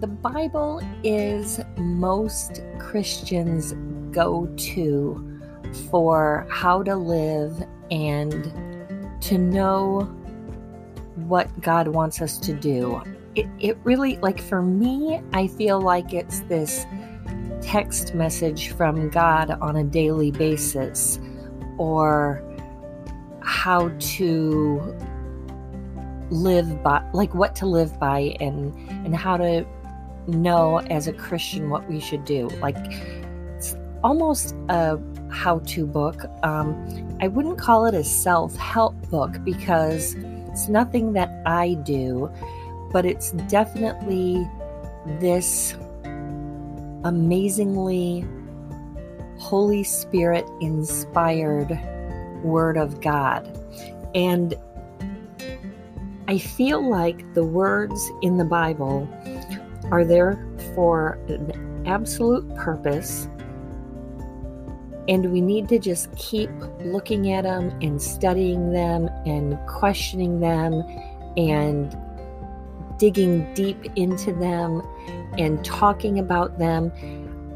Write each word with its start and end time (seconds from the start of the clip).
the 0.00 0.06
Bible 0.06 0.82
is 1.02 1.60
most 1.78 2.60
Christians' 2.78 3.72
go 4.10 4.46
to 4.56 5.40
for 5.90 6.46
how 6.50 6.82
to 6.82 6.96
live 6.96 7.62
and 7.90 8.52
to 9.22 9.38
know 9.38 10.02
what 11.14 11.48
God 11.62 11.88
wants 11.88 12.20
us 12.20 12.36
to 12.38 12.52
do. 12.52 13.00
It, 13.34 13.46
it 13.58 13.78
really, 13.84 14.18
like 14.18 14.40
for 14.40 14.60
me, 14.60 15.22
I 15.32 15.46
feel 15.46 15.80
like 15.80 16.12
it's 16.12 16.40
this 16.40 16.84
text 17.62 18.14
message 18.14 18.68
from 18.72 19.08
God 19.08 19.50
on 19.62 19.76
a 19.76 19.84
daily 19.84 20.30
basis 20.30 21.18
or 21.78 22.42
how 23.40 23.88
to 23.98 24.94
live 26.30 26.82
by 26.82 27.08
like 27.12 27.32
what 27.34 27.54
to 27.54 27.66
live 27.66 27.98
by 28.00 28.36
and 28.40 28.74
and 29.06 29.14
how 29.14 29.36
to 29.36 29.64
know 30.28 30.78
as 30.78 31.06
a 31.06 31.12
Christian 31.12 31.70
what 31.70 31.88
we 31.88 32.00
should 32.00 32.24
do. 32.24 32.48
Like 32.60 32.76
it's 33.56 33.76
almost 34.02 34.54
a 34.68 34.98
how 35.30 35.58
to 35.60 35.86
book. 35.86 36.24
Um, 36.42 37.16
I 37.20 37.28
wouldn't 37.28 37.58
call 37.58 37.86
it 37.86 37.94
a 37.94 38.04
self 38.04 38.56
help 38.56 38.94
book 39.10 39.36
because 39.44 40.14
it's 40.50 40.68
nothing 40.68 41.12
that 41.14 41.30
I 41.46 41.74
do, 41.74 42.30
but 42.92 43.04
it's 43.04 43.32
definitely 43.32 44.48
this 45.20 45.74
amazingly 47.04 48.24
Holy 49.38 49.84
Spirit 49.84 50.48
inspired 50.60 51.78
Word 52.42 52.76
of 52.76 53.00
God. 53.00 53.46
And 54.14 54.54
I 56.28 56.38
feel 56.38 56.88
like 56.88 57.34
the 57.34 57.44
words 57.44 58.10
in 58.22 58.38
the 58.38 58.44
Bible 58.44 59.08
are 59.90 60.04
there 60.04 60.38
for 60.74 61.18
an 61.28 61.84
absolute 61.86 62.48
purpose. 62.56 63.28
And 65.08 65.32
we 65.32 65.40
need 65.40 65.68
to 65.68 65.78
just 65.78 66.14
keep 66.16 66.50
looking 66.80 67.32
at 67.32 67.44
them 67.44 67.70
and 67.80 68.02
studying 68.02 68.72
them 68.72 69.08
and 69.24 69.56
questioning 69.68 70.40
them 70.40 70.82
and 71.36 71.96
digging 72.98 73.52
deep 73.54 73.78
into 73.96 74.32
them 74.32 74.82
and 75.38 75.64
talking 75.64 76.18
about 76.18 76.58
them. 76.58 76.90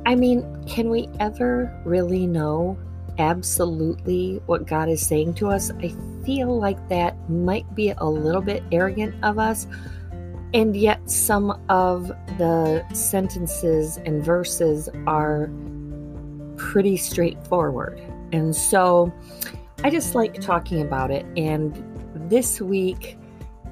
I 0.07 0.15
mean, 0.15 0.65
can 0.67 0.91
we 0.91 1.09
ever 1.19 1.73
really 1.85 2.27
know 2.27 2.79
absolutely 3.19 4.41
what 4.47 4.67
God 4.67 4.89
is 4.89 5.05
saying 5.05 5.35
to 5.35 5.49
us? 5.49 5.71
I 5.83 5.95
feel 6.25 6.59
like 6.59 6.89
that 6.89 7.17
might 7.29 7.75
be 7.75 7.91
a 7.91 8.05
little 8.05 8.43
bit 8.43 8.63
arrogant 8.71 9.15
of 9.25 9.39
us. 9.39 9.67
And 10.53 10.75
yet, 10.75 11.09
some 11.09 11.61
of 11.69 12.09
the 12.39 12.85
sentences 12.93 13.99
and 13.99 14.25
verses 14.25 14.89
are 15.07 15.49
pretty 16.57 16.97
straightforward. 16.97 18.01
And 18.33 18.55
so 18.55 19.13
I 19.85 19.91
just 19.91 20.15
like 20.15 20.41
talking 20.41 20.83
about 20.83 21.11
it. 21.11 21.25
And 21.37 21.83
this 22.29 22.61
week, 22.61 23.17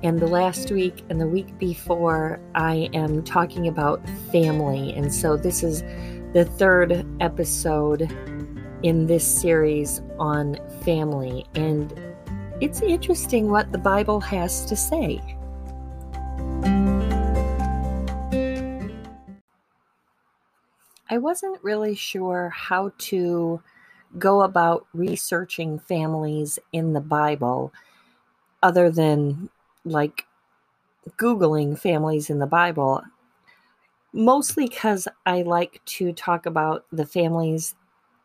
and 0.02 0.20
the 0.20 0.28
last 0.28 0.70
week, 0.70 1.04
and 1.10 1.20
the 1.20 1.26
week 1.26 1.58
before, 1.58 2.40
I 2.54 2.88
am 2.92 3.24
talking 3.24 3.66
about 3.66 4.08
family. 4.30 4.94
And 4.94 5.12
so 5.12 5.36
this 5.36 5.64
is 5.64 5.82
the 6.32 6.44
third 6.44 7.04
episode 7.20 8.02
in 8.84 9.06
this 9.06 9.26
series 9.26 10.00
on 10.18 10.56
family. 10.82 11.44
And 11.56 11.92
it's 12.60 12.80
interesting 12.82 13.50
what 13.50 13.72
the 13.72 13.78
Bible 13.78 14.20
has 14.20 14.64
to 14.66 14.76
say. 14.76 15.20
I 21.10 21.18
wasn't 21.18 21.62
really 21.62 21.94
sure 21.94 22.50
how 22.50 22.92
to 22.98 23.62
go 24.18 24.42
about 24.42 24.86
researching 24.94 25.78
families 25.78 26.58
in 26.72 26.92
the 26.92 27.00
Bible 27.00 27.72
other 28.62 28.90
than 28.90 29.48
like 29.84 30.26
Googling 31.16 31.78
families 31.78 32.30
in 32.30 32.38
the 32.38 32.46
Bible, 32.46 33.02
mostly 34.12 34.66
because 34.66 35.08
I 35.24 35.42
like 35.42 35.80
to 35.86 36.12
talk 36.12 36.46
about 36.46 36.84
the 36.92 37.06
families 37.06 37.74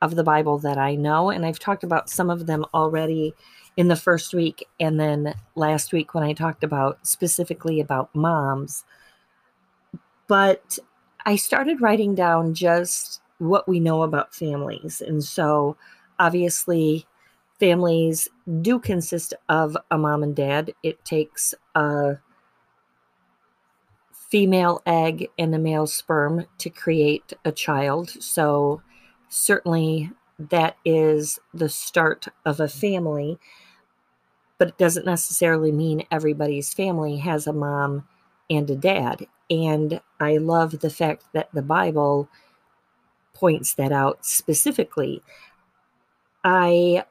of 0.02 0.16
the 0.16 0.24
Bible 0.24 0.58
that 0.60 0.78
I 0.78 0.96
know. 0.96 1.30
And 1.30 1.46
I've 1.46 1.60
talked 1.60 1.84
about 1.84 2.10
some 2.10 2.30
of 2.30 2.46
them 2.46 2.66
already 2.74 3.34
in 3.78 3.88
the 3.88 3.96
first 3.96 4.34
week. 4.34 4.68
And 4.80 5.00
then 5.00 5.34
last 5.56 5.94
week 5.94 6.14
when 6.14 6.24
I 6.24 6.34
talked 6.34 6.64
about 6.64 7.06
specifically 7.08 7.80
about 7.80 8.14
moms. 8.14 8.84
But 10.28 10.80
I 11.26 11.36
started 11.36 11.82
writing 11.82 12.16
down 12.16 12.54
just 12.54 13.22
what 13.38 13.68
we 13.68 13.80
know 13.80 14.04
about 14.04 14.36
families. 14.36 15.02
And 15.02 15.24
so 15.24 15.78
obviously, 16.20 17.06
families 17.60 18.28
do 18.62 18.80
consist 18.80 19.34
of 19.50 19.78
a 19.92 19.98
mom 19.98 20.24
and 20.24 20.36
dad. 20.36 20.74
It 20.84 21.04
takes 21.06 21.54
a 21.76 22.18
female 24.12 24.82
egg 24.86 25.30
and 25.38 25.54
a 25.54 25.60
male 25.60 25.88
sperm 25.88 26.46
to 26.58 26.70
create 26.70 27.34
a 27.46 27.52
child. 27.52 28.10
So, 28.10 28.82
certainly, 29.30 30.12
that 30.40 30.76
is 30.84 31.40
the 31.54 31.70
start 31.70 32.28
of 32.46 32.60
a 32.60 32.68
family. 32.68 33.38
But 34.58 34.70
it 34.70 34.78
doesn't 34.78 35.06
necessarily 35.06 35.72
mean 35.72 36.06
everybody's 36.12 36.74
family 36.74 37.18
has 37.18 37.48
a 37.48 37.54
mom 37.54 38.08
and 38.50 38.70
a 38.70 38.76
dad. 38.76 39.28
And 39.54 40.02
I 40.20 40.38
love 40.38 40.80
the 40.80 40.90
fact 40.90 41.26
that 41.34 41.50
the 41.54 41.62
Bible 41.62 42.30
points 43.34 43.74
that 43.76 43.92
out 43.92 44.26
specifically. 44.26 45.22
I 46.44 47.06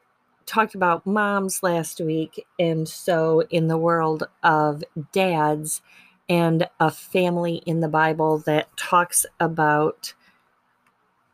talked 0.45 0.75
about 0.75 1.05
moms 1.05 1.63
last 1.63 1.99
week, 2.01 2.45
and 2.59 2.87
so 2.87 3.41
in 3.49 3.67
the 3.67 3.77
world 3.77 4.23
of 4.43 4.83
dads 5.11 5.81
and 6.29 6.67
a 6.79 6.91
family 6.91 7.61
in 7.65 7.79
the 7.79 7.87
Bible 7.87 8.39
that 8.39 8.75
talks 8.77 9.25
about 9.39 10.13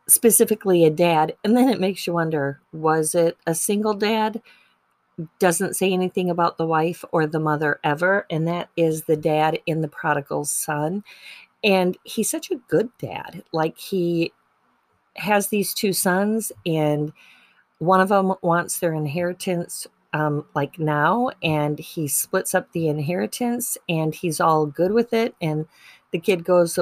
specifically 0.08 0.84
a 0.84 0.90
dad, 0.90 1.36
and 1.44 1.56
then 1.56 1.68
it 1.68 1.80
makes 1.80 2.06
you 2.06 2.12
wonder 2.12 2.60
was 2.72 3.14
it 3.14 3.36
a 3.46 3.54
single 3.54 3.94
dad? 3.94 4.42
Doesn't 5.38 5.76
say 5.76 5.92
anything 5.92 6.30
about 6.30 6.58
the 6.58 6.66
wife 6.66 7.04
or 7.12 7.26
the 7.26 7.40
mother 7.40 7.80
ever, 7.84 8.26
and 8.30 8.46
that 8.48 8.68
is 8.76 9.04
the 9.04 9.16
dad 9.16 9.58
in 9.66 9.80
the 9.80 9.88
prodigal 9.88 10.44
son. 10.44 11.04
And 11.62 11.96
he's 12.04 12.30
such 12.30 12.50
a 12.50 12.60
good 12.68 12.90
dad. 12.98 13.44
Like 13.52 13.78
he 13.78 14.32
has 15.16 15.48
these 15.48 15.74
two 15.74 15.92
sons, 15.92 16.52
and 16.64 17.12
one 17.78 18.00
of 18.00 18.08
them 18.08 18.34
wants 18.42 18.78
their 18.78 18.94
inheritance 18.94 19.86
um, 20.12 20.44
like 20.54 20.78
now, 20.78 21.30
and 21.42 21.78
he 21.78 22.08
splits 22.08 22.54
up 22.54 22.72
the 22.72 22.88
inheritance, 22.88 23.78
and 23.88 24.14
he's 24.14 24.40
all 24.40 24.66
good 24.66 24.92
with 24.92 25.12
it. 25.12 25.34
And 25.40 25.66
the 26.10 26.18
kid 26.18 26.44
goes 26.44 26.78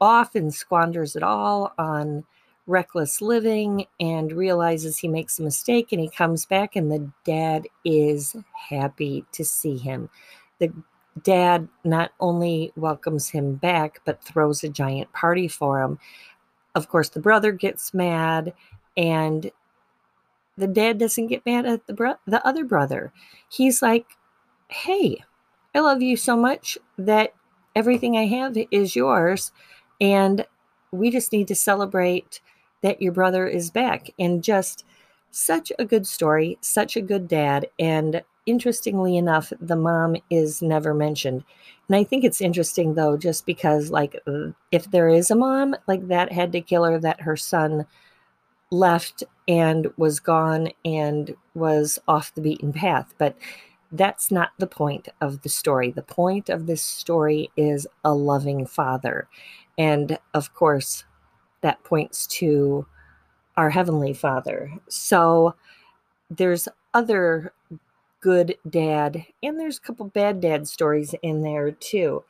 off 0.00 0.34
and 0.34 0.52
squanders 0.52 1.16
it 1.16 1.22
all 1.22 1.72
on 1.78 2.24
reckless 2.66 3.20
living 3.22 3.86
and 4.00 4.32
realizes 4.32 4.98
he 4.98 5.08
makes 5.08 5.38
a 5.38 5.42
mistake 5.42 5.92
and 5.92 6.00
he 6.00 6.08
comes 6.08 6.46
back 6.46 6.76
and 6.76 6.90
the 6.90 7.10
dad 7.24 7.68
is 7.84 8.36
happy 8.70 9.24
to 9.32 9.44
see 9.44 9.76
him. 9.76 10.10
The 10.58 10.72
dad 11.22 11.68
not 11.84 12.12
only 12.20 12.72
welcomes 12.76 13.30
him 13.30 13.54
back 13.54 14.00
but 14.04 14.22
throws 14.22 14.64
a 14.64 14.68
giant 14.68 15.12
party 15.12 15.48
for 15.48 15.80
him. 15.82 15.98
Of 16.74 16.88
course 16.88 17.10
the 17.10 17.20
brother 17.20 17.52
gets 17.52 17.94
mad 17.94 18.54
and 18.96 19.50
the 20.56 20.66
dad 20.66 20.98
doesn't 20.98 21.26
get 21.28 21.44
mad 21.46 21.66
at 21.66 21.86
the 21.86 21.92
bro- 21.92 22.16
the 22.26 22.44
other 22.46 22.64
brother. 22.64 23.12
He's 23.48 23.82
like, 23.82 24.06
"Hey, 24.68 25.24
I 25.74 25.80
love 25.80 26.02
you 26.02 26.16
so 26.16 26.36
much 26.36 26.78
that 26.98 27.34
everything 27.74 28.16
I 28.16 28.26
have 28.26 28.56
is 28.70 28.96
yours 28.96 29.52
and 30.00 30.46
we 30.92 31.10
just 31.10 31.32
need 31.32 31.48
to 31.48 31.54
celebrate 31.54 32.40
that 32.86 33.02
your 33.02 33.12
brother 33.12 33.48
is 33.48 33.68
back. 33.70 34.10
And 34.18 34.44
just 34.44 34.84
such 35.32 35.72
a 35.78 35.84
good 35.84 36.06
story, 36.06 36.56
such 36.60 36.96
a 36.96 37.02
good 37.02 37.26
dad. 37.26 37.66
And 37.80 38.22
interestingly 38.46 39.16
enough, 39.16 39.52
the 39.60 39.74
mom 39.74 40.16
is 40.30 40.62
never 40.62 40.94
mentioned. 40.94 41.42
And 41.88 41.96
I 41.96 42.04
think 42.04 42.22
it's 42.24 42.40
interesting 42.40 42.94
though, 42.94 43.16
just 43.16 43.44
because, 43.44 43.90
like, 43.90 44.22
if 44.70 44.90
there 44.92 45.08
is 45.08 45.30
a 45.30 45.34
mom, 45.34 45.74
like 45.88 46.06
that 46.06 46.32
had 46.32 46.52
to 46.52 46.60
kill 46.60 46.84
her, 46.84 46.98
that 47.00 47.20
her 47.20 47.36
son 47.36 47.86
left 48.70 49.24
and 49.48 49.88
was 49.96 50.20
gone 50.20 50.68
and 50.84 51.34
was 51.54 51.98
off 52.06 52.34
the 52.34 52.40
beaten 52.40 52.72
path. 52.72 53.12
But 53.18 53.36
that's 53.90 54.30
not 54.30 54.50
the 54.58 54.66
point 54.66 55.08
of 55.20 55.42
the 55.42 55.48
story. 55.48 55.90
The 55.90 56.02
point 56.02 56.48
of 56.48 56.66
this 56.66 56.82
story 56.82 57.50
is 57.56 57.86
a 58.04 58.14
loving 58.14 58.64
father. 58.66 59.28
And 59.76 60.18
of 60.34 60.54
course, 60.54 61.04
that 61.66 61.82
points 61.82 62.28
to 62.28 62.86
our 63.56 63.70
Heavenly 63.70 64.14
Father. 64.14 64.72
So 64.88 65.56
there's 66.30 66.68
other 66.94 67.52
good 68.20 68.56
dad, 68.70 69.26
and 69.42 69.58
there's 69.58 69.78
a 69.78 69.80
couple 69.80 70.06
bad 70.06 70.40
dad 70.40 70.68
stories 70.68 71.12
in 71.22 71.42
there 71.42 71.72
too. 71.72 72.22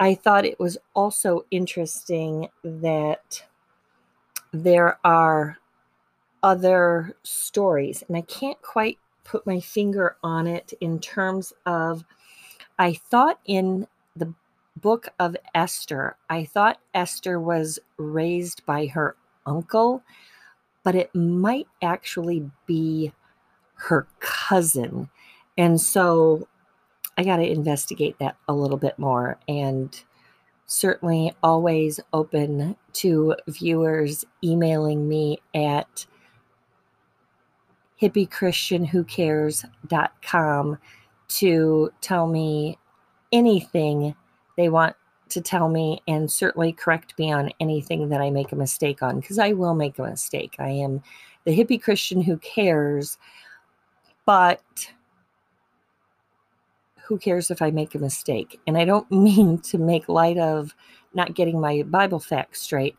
I 0.00 0.16
thought 0.16 0.44
it 0.44 0.58
was 0.58 0.76
also 0.94 1.44
interesting 1.52 2.48
that 2.64 3.44
there 4.52 4.98
are 5.04 5.58
other 6.42 7.14
stories, 7.22 8.02
and 8.08 8.16
I 8.16 8.22
can't 8.22 8.60
quite 8.60 8.98
put 9.22 9.46
my 9.46 9.60
finger 9.60 10.16
on 10.24 10.48
it 10.48 10.72
in 10.80 10.98
terms 10.98 11.52
of. 11.64 12.04
I 12.80 12.94
thought 12.94 13.38
in 13.44 13.86
the 14.16 14.32
book 14.80 15.08
of 15.18 15.36
Esther, 15.54 16.16
I 16.28 16.44
thought 16.44 16.80
Esther 16.94 17.40
was 17.40 17.78
raised 17.96 18.66
by 18.66 18.86
her 18.86 19.16
uncle, 19.46 20.02
but 20.84 20.94
it 20.94 21.14
might 21.14 21.66
actually 21.82 22.50
be 22.66 23.12
her 23.74 24.06
cousin. 24.20 25.08
And 25.56 25.80
so 25.80 26.46
I 27.16 27.24
got 27.24 27.36
to 27.36 27.50
investigate 27.50 28.18
that 28.18 28.36
a 28.46 28.54
little 28.54 28.76
bit 28.76 28.98
more 28.98 29.38
and 29.48 29.98
certainly 30.66 31.32
always 31.42 31.98
open 32.12 32.76
to 32.92 33.34
viewers 33.48 34.26
emailing 34.44 35.08
me 35.08 35.38
at 35.54 36.04
hippiechristianwhocares.com 38.00 40.78
to 41.28 41.92
tell 42.00 42.26
me 42.26 42.78
anything 43.32 44.14
they 44.58 44.68
want 44.68 44.96
to 45.28 45.40
tell 45.40 45.68
me 45.68 46.02
and 46.08 46.30
certainly 46.30 46.72
correct 46.72 47.16
me 47.16 47.30
on 47.30 47.50
anything 47.60 48.08
that 48.08 48.20
I 48.20 48.28
make 48.28 48.50
a 48.50 48.56
mistake 48.56 49.02
on 49.02 49.20
because 49.20 49.38
I 49.38 49.52
will 49.52 49.74
make 49.74 49.98
a 49.98 50.02
mistake. 50.02 50.56
I 50.58 50.70
am 50.70 51.00
the 51.44 51.56
hippie 51.56 51.80
Christian 51.80 52.20
who 52.20 52.38
cares, 52.38 53.18
but 54.26 54.92
who 57.06 57.18
cares 57.18 57.52
if 57.52 57.62
I 57.62 57.70
make 57.70 57.94
a 57.94 58.00
mistake? 58.00 58.60
And 58.66 58.76
I 58.76 58.84
don't 58.84 59.10
mean 59.12 59.58
to 59.60 59.78
make 59.78 60.08
light 60.08 60.38
of 60.38 60.74
not 61.14 61.34
getting 61.34 61.60
my 61.60 61.82
Bible 61.82 62.18
facts 62.20 62.60
straight, 62.60 62.96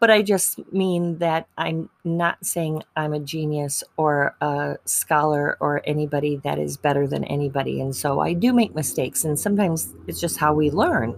but 0.00 0.10
I 0.10 0.22
just 0.22 0.60
mean 0.72 1.18
that 1.18 1.48
I'm 1.56 1.90
not 2.04 2.44
saying 2.44 2.84
I'm 2.96 3.12
a 3.12 3.18
genius 3.18 3.82
or 3.96 4.36
a 4.40 4.76
scholar 4.84 5.56
or 5.60 5.82
anybody 5.84 6.36
that 6.44 6.58
is 6.58 6.76
better 6.76 7.06
than 7.06 7.24
anybody. 7.24 7.80
And 7.80 7.94
so 7.94 8.20
I 8.20 8.32
do 8.32 8.52
make 8.52 8.74
mistakes, 8.74 9.24
and 9.24 9.38
sometimes 9.38 9.92
it's 10.06 10.20
just 10.20 10.38
how 10.38 10.54
we 10.54 10.70
learn. 10.70 11.14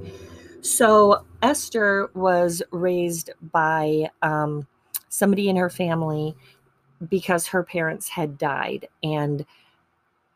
So 0.62 1.24
Esther 1.42 2.10
was 2.14 2.62
raised 2.70 3.30
by 3.52 4.10
um, 4.22 4.66
somebody 5.08 5.48
in 5.48 5.56
her 5.56 5.70
family 5.70 6.34
because 7.08 7.46
her 7.48 7.62
parents 7.62 8.08
had 8.08 8.38
died, 8.38 8.88
and 9.02 9.44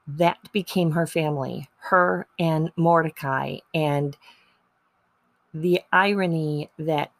that 0.06 0.38
became 0.52 0.90
her 0.90 1.06
family, 1.06 1.68
her 1.78 2.26
and 2.38 2.70
Mordecai. 2.76 3.56
And 3.74 4.16
the 5.54 5.80
irony 5.92 6.68
that 6.78 7.10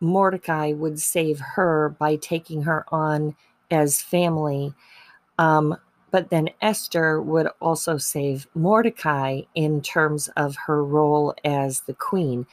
Mordecai 0.00 0.72
would 0.72 1.00
save 1.00 1.40
her 1.40 1.90
by 1.98 2.16
taking 2.16 2.62
her 2.62 2.84
on 2.88 3.36
as 3.70 4.02
family. 4.02 4.74
Um, 5.38 5.76
but 6.10 6.30
then 6.30 6.50
Esther 6.60 7.20
would 7.22 7.48
also 7.60 7.96
save 7.96 8.46
Mordecai 8.54 9.42
in 9.54 9.80
terms 9.80 10.28
of 10.36 10.56
her 10.66 10.84
role 10.84 11.34
as 11.44 11.82
the 11.82 11.94
queen. 11.94 12.46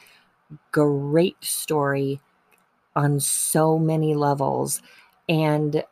Great 0.72 1.42
story 1.42 2.20
on 2.94 3.20
so 3.20 3.78
many 3.78 4.14
levels. 4.14 4.80
And 5.28 5.84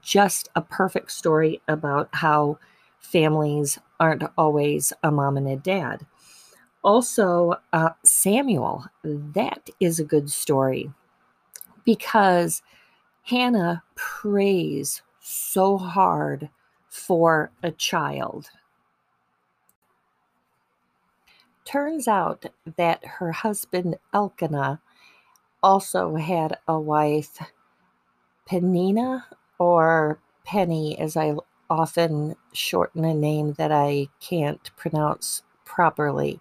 just 0.00 0.48
a 0.54 0.62
perfect 0.62 1.10
story 1.10 1.60
about 1.68 2.08
how 2.12 2.58
families 3.00 3.78
aren't 3.98 4.22
always 4.38 4.92
a 5.02 5.10
mom 5.10 5.36
and 5.36 5.48
a 5.48 5.56
dad. 5.56 6.06
Also, 6.82 7.54
uh, 7.72 7.90
Samuel, 8.04 8.86
that 9.04 9.70
is 9.80 10.00
a 10.00 10.04
good 10.04 10.30
story 10.30 10.90
because 11.84 12.62
Hannah 13.24 13.84
prays 13.94 15.02
so 15.20 15.78
hard 15.78 16.50
for 16.90 17.50
a 17.62 17.70
child. 17.70 18.50
Turns 21.64 22.08
out 22.08 22.46
that 22.76 23.04
her 23.04 23.32
husband 23.32 23.96
Elkanah 24.12 24.80
also 25.62 26.16
had 26.16 26.58
a 26.66 26.80
wife, 26.80 27.38
Peninnah 28.46 29.26
or 29.58 30.18
Penny, 30.44 30.98
as 30.98 31.16
I 31.16 31.34
often 31.70 32.34
shorten 32.52 33.04
a 33.04 33.14
name 33.14 33.54
that 33.54 33.70
I 33.72 34.08
can't 34.20 34.74
pronounce 34.76 35.42
properly. 35.64 36.40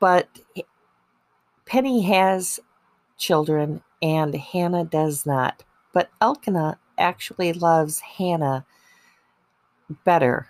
But 0.00 0.28
Penny 1.66 2.02
has 2.02 2.60
children 3.16 3.82
and 4.02 4.34
Hannah 4.34 4.84
does 4.84 5.24
not. 5.24 5.62
But 5.92 6.10
Elkanah 6.20 6.78
actually 6.98 7.52
loves 7.52 8.00
Hannah 8.00 8.64
better. 10.04 10.48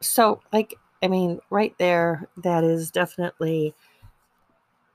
So, 0.00 0.40
like, 0.52 0.74
I 1.02 1.08
mean, 1.08 1.40
right 1.50 1.74
there, 1.78 2.28
that 2.38 2.64
is 2.64 2.90
definitely 2.90 3.74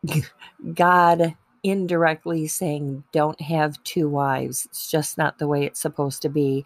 God 0.73 1.35
indirectly 1.63 2.47
saying, 2.47 3.03
don't 3.11 3.39
have 3.39 3.81
two 3.83 4.09
wives. 4.09 4.65
It's 4.65 4.89
just 4.89 5.17
not 5.17 5.37
the 5.37 5.47
way 5.47 5.65
it's 5.65 5.79
supposed 5.79 6.21
to 6.23 6.29
be 6.29 6.65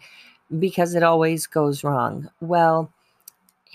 because 0.58 0.94
it 0.94 1.02
always 1.02 1.46
goes 1.46 1.84
wrong. 1.84 2.30
Well, 2.40 2.92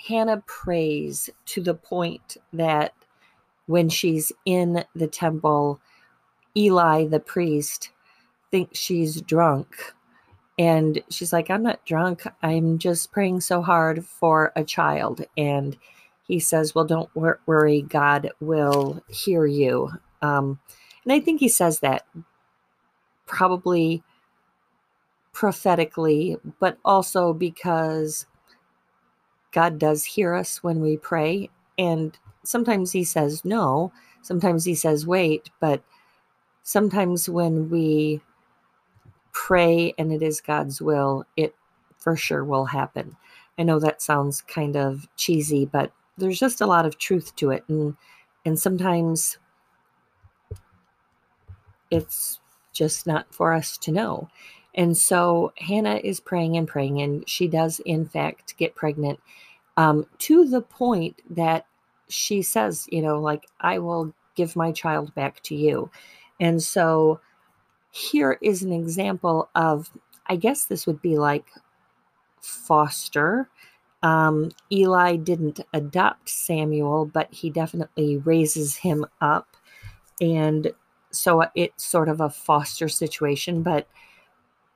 Hannah 0.08 0.42
prays 0.46 1.30
to 1.46 1.62
the 1.62 1.74
point 1.74 2.36
that 2.52 2.92
when 3.66 3.88
she's 3.88 4.32
in 4.44 4.84
the 4.94 5.06
temple, 5.06 5.80
Eli, 6.56 7.06
the 7.06 7.20
priest, 7.20 7.90
thinks 8.50 8.78
she's 8.78 9.20
drunk. 9.20 9.94
And 10.58 11.02
she's 11.08 11.32
like, 11.32 11.50
I'm 11.50 11.62
not 11.62 11.84
drunk. 11.86 12.24
I'm 12.42 12.78
just 12.78 13.12
praying 13.12 13.40
so 13.40 13.62
hard 13.62 14.04
for 14.04 14.52
a 14.54 14.64
child. 14.64 15.24
And 15.36 15.76
he 16.26 16.38
says, 16.38 16.74
Well, 16.74 16.84
don't 16.84 17.10
wor- 17.14 17.40
worry. 17.46 17.82
God 17.82 18.30
will 18.40 19.02
hear 19.08 19.46
you. 19.46 19.90
Um, 20.20 20.60
and 21.04 21.12
I 21.12 21.20
think 21.20 21.40
he 21.40 21.48
says 21.48 21.80
that 21.80 22.06
probably 23.26 24.02
prophetically, 25.32 26.36
but 26.60 26.78
also 26.84 27.32
because 27.32 28.26
God 29.52 29.78
does 29.78 30.04
hear 30.04 30.34
us 30.34 30.62
when 30.62 30.80
we 30.80 30.96
pray. 30.96 31.50
And 31.78 32.16
sometimes 32.44 32.92
he 32.92 33.04
says 33.04 33.44
no, 33.44 33.92
sometimes 34.22 34.64
he 34.64 34.74
says 34.74 35.06
wait, 35.06 35.50
but 35.60 35.82
sometimes 36.62 37.28
when 37.28 37.68
we 37.70 38.20
pray 39.32 39.94
and 39.98 40.12
it 40.12 40.22
is 40.22 40.40
God's 40.40 40.80
will, 40.80 41.24
it 41.36 41.54
for 41.98 42.16
sure 42.16 42.44
will 42.44 42.66
happen. 42.66 43.16
I 43.58 43.62
know 43.62 43.78
that 43.78 44.02
sounds 44.02 44.42
kind 44.42 44.76
of 44.76 45.06
cheesy, 45.16 45.66
but 45.66 45.92
there's 46.18 46.38
just 46.38 46.60
a 46.60 46.66
lot 46.66 46.86
of 46.86 46.98
truth 46.98 47.34
to 47.36 47.50
it. 47.50 47.64
And 47.68 47.96
and 48.44 48.58
sometimes 48.58 49.38
it's 51.90 52.40
just 52.72 53.06
not 53.06 53.32
for 53.32 53.52
us 53.52 53.76
to 53.78 53.92
know. 53.92 54.28
And 54.74 54.96
so 54.96 55.52
Hannah 55.58 56.00
is 56.02 56.18
praying 56.18 56.56
and 56.56 56.66
praying, 56.66 57.02
and 57.02 57.28
she 57.28 57.46
does, 57.46 57.80
in 57.80 58.06
fact, 58.06 58.56
get 58.56 58.74
pregnant 58.74 59.20
um, 59.76 60.06
to 60.18 60.48
the 60.48 60.62
point 60.62 61.20
that 61.30 61.66
she 62.12 62.42
says, 62.42 62.86
you 62.90 63.02
know, 63.02 63.20
like, 63.20 63.46
I 63.60 63.78
will 63.78 64.12
give 64.34 64.56
my 64.56 64.72
child 64.72 65.14
back 65.14 65.42
to 65.44 65.54
you. 65.54 65.90
And 66.40 66.62
so 66.62 67.20
here 67.90 68.38
is 68.42 68.62
an 68.62 68.72
example 68.72 69.48
of, 69.54 69.90
I 70.26 70.36
guess 70.36 70.64
this 70.64 70.86
would 70.86 71.02
be 71.02 71.18
like 71.18 71.46
foster. 72.40 73.48
Um, 74.02 74.50
Eli 74.70 75.16
didn't 75.16 75.60
adopt 75.72 76.28
Samuel, 76.28 77.06
but 77.06 77.32
he 77.32 77.50
definitely 77.50 78.16
raises 78.18 78.76
him 78.76 79.06
up. 79.20 79.56
And 80.20 80.72
so 81.10 81.44
it's 81.54 81.84
sort 81.84 82.08
of 82.08 82.20
a 82.20 82.30
foster 82.30 82.88
situation, 82.88 83.62
but 83.62 83.86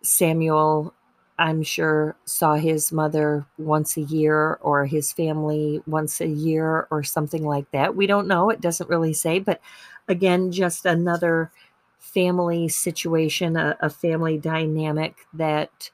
Samuel, 0.02 0.94
I'm 1.38 1.62
sure, 1.62 2.16
saw 2.24 2.54
his 2.54 2.92
mother 2.92 3.46
once 3.58 3.96
a 3.96 4.02
year 4.02 4.54
or 4.62 4.86
his 4.86 5.12
family 5.12 5.82
once 5.86 6.20
a 6.20 6.26
year 6.26 6.88
or 6.90 7.02
something 7.02 7.44
like 7.44 7.70
that. 7.72 7.94
We 7.94 8.06
don't 8.06 8.26
know. 8.26 8.48
It 8.50 8.60
doesn't 8.60 8.88
really 8.88 9.12
say. 9.12 9.38
But 9.38 9.60
again, 10.08 10.50
just 10.50 10.86
another 10.86 11.50
family 11.98 12.68
situation, 12.68 13.56
a, 13.56 13.76
a 13.80 13.90
family 13.90 14.38
dynamic 14.38 15.26
that 15.34 15.90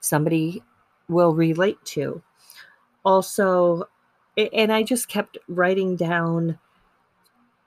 somebody 0.00 0.62
will 1.08 1.34
relate 1.34 1.84
to. 1.84 2.22
Also, 3.04 3.88
and 4.36 4.72
I 4.72 4.82
just 4.82 5.08
kept 5.08 5.38
writing 5.48 5.96
down 5.96 6.58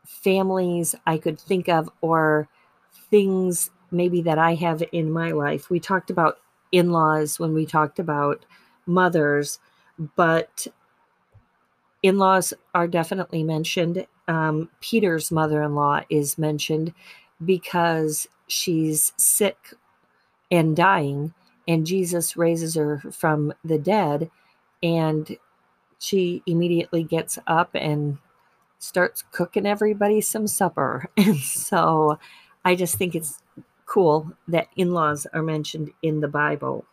families 0.05 0.95
I 1.05 1.17
could 1.17 1.39
think 1.39 1.69
of 1.69 1.89
or 2.01 2.48
things 3.09 3.69
maybe 3.91 4.21
that 4.21 4.38
I 4.38 4.55
have 4.55 4.83
in 4.91 5.12
my 5.12 5.31
life. 5.31 5.69
We 5.69 5.79
talked 5.79 6.09
about 6.09 6.39
in 6.71 6.91
laws 6.91 7.39
when 7.39 7.53
we 7.53 7.65
talked 7.65 7.99
about 7.99 8.45
mothers, 8.85 9.59
but 10.15 10.67
in 12.03 12.17
laws 12.17 12.53
are 12.73 12.88
definitely 12.88 13.43
mentioned. 13.43 14.05
um, 14.27 14.69
Peter's 14.81 15.31
mother 15.31 15.63
in 15.63 15.75
law 15.75 16.01
is 16.09 16.38
mentioned 16.38 16.93
because 17.43 18.27
she's 18.47 19.13
sick 19.17 19.57
and 20.51 20.75
dying, 20.75 21.33
and 21.67 21.85
Jesus 21.85 22.38
raises 22.38 22.75
her 22.75 22.99
from 23.11 23.53
the 23.65 23.79
dead, 23.79 24.29
and 24.83 25.38
she 25.99 26.43
immediately 26.47 27.03
gets 27.03 27.39
up 27.47 27.71
and 27.75 28.17
starts 28.79 29.23
cooking 29.31 29.65
everybody 29.65 30.21
some 30.21 30.47
supper. 30.47 31.07
And 31.17 31.38
so 31.38 32.19
I 32.65 32.75
just 32.75 32.97
think 32.97 33.15
it's 33.15 33.41
cool 33.89 34.31
that 34.48 34.67
in 34.77 34.91
laws 34.91 35.25
are 35.34 35.41
mentioned 35.41 35.91
in 36.03 36.22
the 36.22 36.27
Bible. 36.27 36.86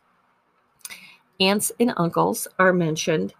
Aunts 1.38 1.70
and 1.78 1.92
uncles 1.98 2.48
are 2.58 2.72
mentioned, 2.72 3.34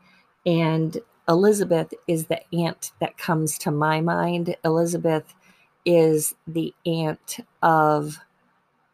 and 0.44 0.98
Elizabeth 1.28 1.92
is 2.06 2.26
the 2.26 2.40
aunt 2.52 2.92
that 3.00 3.16
comes 3.16 3.58
to 3.58 3.70
my 3.70 4.00
mind. 4.00 4.54
Elizabeth 4.64 5.34
is 5.86 6.34
the 6.46 6.75
aunt 6.84 7.38
of 7.62 8.18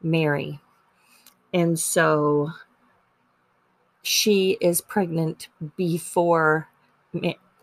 Mary. 0.00 0.60
And 1.52 1.78
so 1.78 2.50
she 4.02 4.56
is 4.60 4.80
pregnant 4.80 5.48
before 5.76 6.68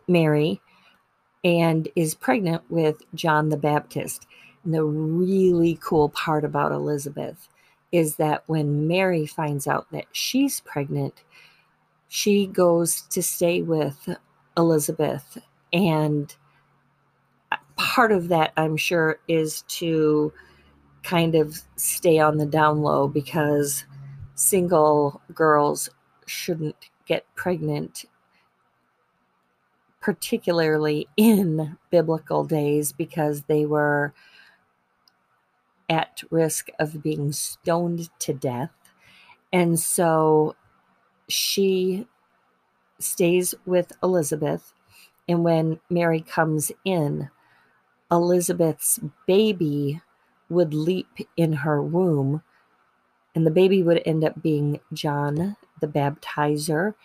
Mary 0.08 0.62
and 1.44 1.88
is 1.96 2.14
pregnant 2.14 2.64
with 2.70 3.02
John 3.16 3.50
the 3.50 3.58
Baptist. 3.58 4.28
And 4.64 4.74
the 4.74 4.84
really 4.84 5.80
cool 5.82 6.10
part 6.10 6.44
about 6.44 6.72
Elizabeth 6.72 7.48
is 7.92 8.16
that 8.18 8.44
when 8.48 8.88
Mary 8.88 9.26
finds 9.26 9.68
out 9.68 9.88
that 9.92 10.06
she's 10.12 10.60
pregnant, 10.62 11.24
she 12.08 12.48
goes 12.48 13.02
to 13.04 13.22
stay 13.24 13.62
with 13.62 14.10
Elizabeth. 14.58 15.38
And 15.72 16.36
part 17.76 18.12
of 18.12 18.28
that, 18.28 18.52
I'm 18.58 18.78
sure, 18.78 19.20
is 19.28 19.62
to 19.70 20.34
kind 21.04 21.36
of 21.36 21.62
stay 21.78 22.20
on 22.20 22.38
the 22.38 22.46
down 22.46 22.82
low 22.82 23.08
because 23.08 23.86
single 24.36 25.22
girls 25.34 25.90
shouldn't 26.26 26.90
get 27.08 27.26
pregnant, 27.36 28.06
particularly 30.02 31.08
in 31.18 31.78
biblical 31.90 32.44
days, 32.44 32.92
because 32.92 33.44
they 33.44 33.66
were 33.66 34.14
at 35.90 36.24
risk 36.30 36.70
of 36.80 37.04
being 37.04 37.32
stoned 37.32 38.10
to 38.20 38.34
death. 38.34 38.72
And 39.52 39.80
so 39.80 40.56
she 41.28 42.08
stays 43.00 43.56
with 43.66 43.92
Elizabeth. 44.04 44.74
And 45.28 45.44
when 45.44 45.80
Mary 45.90 46.22
comes 46.22 46.72
in, 46.86 47.30
Elizabeth's 48.12 49.00
baby 49.28 50.02
would 50.50 50.74
leap 50.74 51.30
in 51.38 51.54
her 51.54 51.82
womb, 51.82 52.42
and 53.36 53.46
the 53.46 53.52
baby 53.52 53.84
would 53.84 54.02
end 54.06 54.24
up 54.24 54.42
being 54.42 54.80
John 54.94 55.56
the 55.80 55.88
baptizer. 55.88 56.96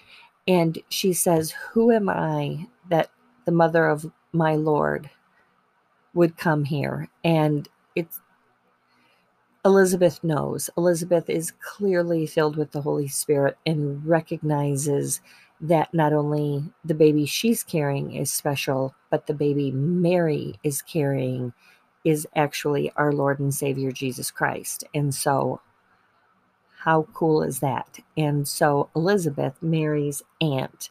And 0.49 0.79
she 0.89 1.13
says, 1.13 1.55
Who 1.73 1.91
am 1.91 2.09
I 2.09 2.69
that 2.89 3.11
the 3.45 3.53
mother 3.53 3.87
of 3.87 4.11
my 4.33 4.55
Lord 4.55 5.11
would 6.15 6.39
come 6.39 6.65
here? 6.65 7.09
And 7.23 7.69
it's 7.95 8.21
Elizabeth 9.65 10.23
knows. 10.23 10.69
Elizabeth 10.77 11.31
is 11.31 11.53
clearly 11.61 12.27
filled 12.27 12.57
with 12.57 12.73
the 12.73 12.83
Holy 12.83 13.09
Spirit 13.09 13.57
and 13.65 14.05
recognizes 14.07 15.21
that 15.61 15.93
not 15.95 16.13
only 16.13 16.63
the 16.85 16.95
baby 16.95 17.25
she's 17.25 17.63
carrying 17.63 18.15
is 18.15 18.31
special, 18.31 18.95
but 19.11 19.27
the 19.27 19.35
baby 19.35 19.71
Mary 19.71 20.59
is 20.63 20.83
carrying 20.83 21.53
is 22.05 22.27
actually 22.37 22.93
our 22.97 23.13
Lord 23.13 23.41
and 23.41 23.55
Savior 23.55 23.91
Jesus 23.91 24.31
Christ. 24.31 24.85
And 24.95 25.15
so 25.15 25.61
how 26.79 27.09
cool 27.15 27.43
is 27.43 27.61
that? 27.61 27.99
And 28.17 28.47
so 28.47 28.91
Elizabeth, 28.95 29.55
Mary's 29.63 30.23
aunt. 30.43 30.91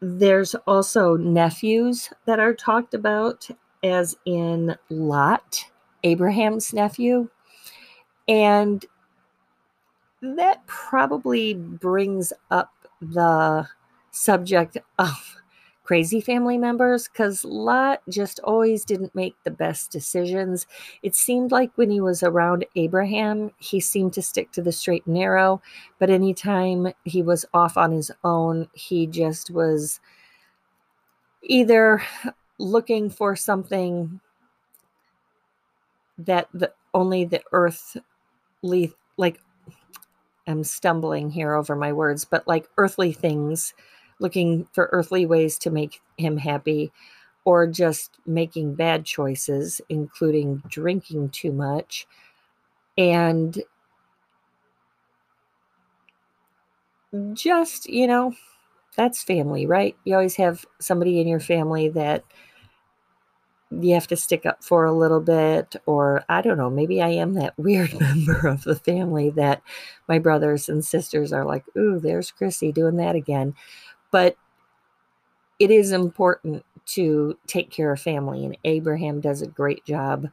There's 0.00 0.54
also 0.66 1.16
nephews 1.16 2.08
that 2.24 2.40
are 2.40 2.54
talked 2.54 2.94
about, 2.94 3.48
as 3.84 4.16
in 4.24 4.76
Lot, 4.88 5.66
Abraham's 6.04 6.72
nephew. 6.72 7.28
And 8.28 8.84
that 10.22 10.66
probably 10.66 11.54
brings 11.54 12.32
up 12.50 12.72
the 13.00 13.66
subject 14.10 14.76
of 14.98 15.36
crazy 15.90 16.20
family 16.20 16.56
members 16.56 17.08
because 17.08 17.44
Lot 17.44 18.00
just 18.08 18.38
always 18.44 18.84
didn't 18.84 19.12
make 19.12 19.34
the 19.42 19.50
best 19.50 19.90
decisions. 19.90 20.68
It 21.02 21.16
seemed 21.16 21.50
like 21.50 21.72
when 21.74 21.90
he 21.90 22.00
was 22.00 22.22
around 22.22 22.64
Abraham, 22.76 23.50
he 23.58 23.80
seemed 23.80 24.12
to 24.12 24.22
stick 24.22 24.52
to 24.52 24.62
the 24.62 24.70
straight 24.70 25.04
and 25.06 25.16
narrow, 25.16 25.60
but 25.98 26.08
anytime 26.08 26.92
he 27.04 27.22
was 27.22 27.44
off 27.52 27.76
on 27.76 27.90
his 27.90 28.12
own, 28.22 28.68
he 28.72 29.08
just 29.08 29.50
was 29.50 29.98
either 31.42 32.02
looking 32.58 33.10
for 33.10 33.34
something 33.34 34.20
that 36.26 36.48
the 36.52 36.72
only 36.94 37.24
the 37.24 37.42
earthly 37.52 38.02
like 39.16 39.40
I'm 40.46 40.64
stumbling 40.64 41.30
here 41.30 41.54
over 41.54 41.76
my 41.76 41.92
words, 41.92 42.24
but 42.24 42.46
like 42.48 42.68
earthly 42.76 43.12
things 43.12 43.74
looking 44.18 44.66
for 44.72 44.88
earthly 44.92 45.26
ways 45.26 45.58
to 45.58 45.70
make 45.70 46.00
him 46.18 46.36
happy, 46.36 46.92
or 47.44 47.66
just 47.66 48.18
making 48.26 48.74
bad 48.74 49.04
choices, 49.04 49.80
including 49.88 50.62
drinking 50.68 51.30
too 51.30 51.52
much. 51.52 52.06
And 52.98 53.62
just, 57.32 57.88
you 57.88 58.06
know, 58.06 58.34
that's 58.96 59.22
family, 59.22 59.66
right? 59.66 59.96
You 60.04 60.14
always 60.14 60.36
have 60.36 60.66
somebody 60.80 61.20
in 61.20 61.28
your 61.28 61.40
family 61.40 61.88
that 61.90 62.24
you 63.70 63.94
have 63.94 64.08
to 64.08 64.16
stick 64.16 64.44
up 64.44 64.64
for 64.64 64.84
a 64.84 64.92
little 64.92 65.20
bit, 65.20 65.76
or 65.86 66.24
I 66.28 66.42
don't 66.42 66.58
know, 66.58 66.70
maybe 66.70 67.00
I 67.00 67.10
am 67.10 67.34
that 67.34 67.54
weird 67.58 67.98
member 67.98 68.48
of 68.48 68.64
the 68.64 68.76
family 68.76 69.30
that 69.30 69.62
my 70.08 70.18
brothers 70.18 70.68
and 70.68 70.84
sisters 70.84 71.32
are 71.32 71.44
like, 71.44 71.64
ooh, 71.76 72.00
there's 72.00 72.30
Chrissy 72.30 72.72
doing 72.72 72.96
that 72.96 73.14
again. 73.14 73.54
But 74.10 74.36
it 75.58 75.70
is 75.70 75.92
important 75.92 76.64
to 76.86 77.38
take 77.46 77.70
care 77.70 77.92
of 77.92 78.00
family, 78.00 78.44
and 78.44 78.58
Abraham 78.64 79.20
does 79.20 79.42
a 79.42 79.46
great 79.46 79.84
job 79.84 80.28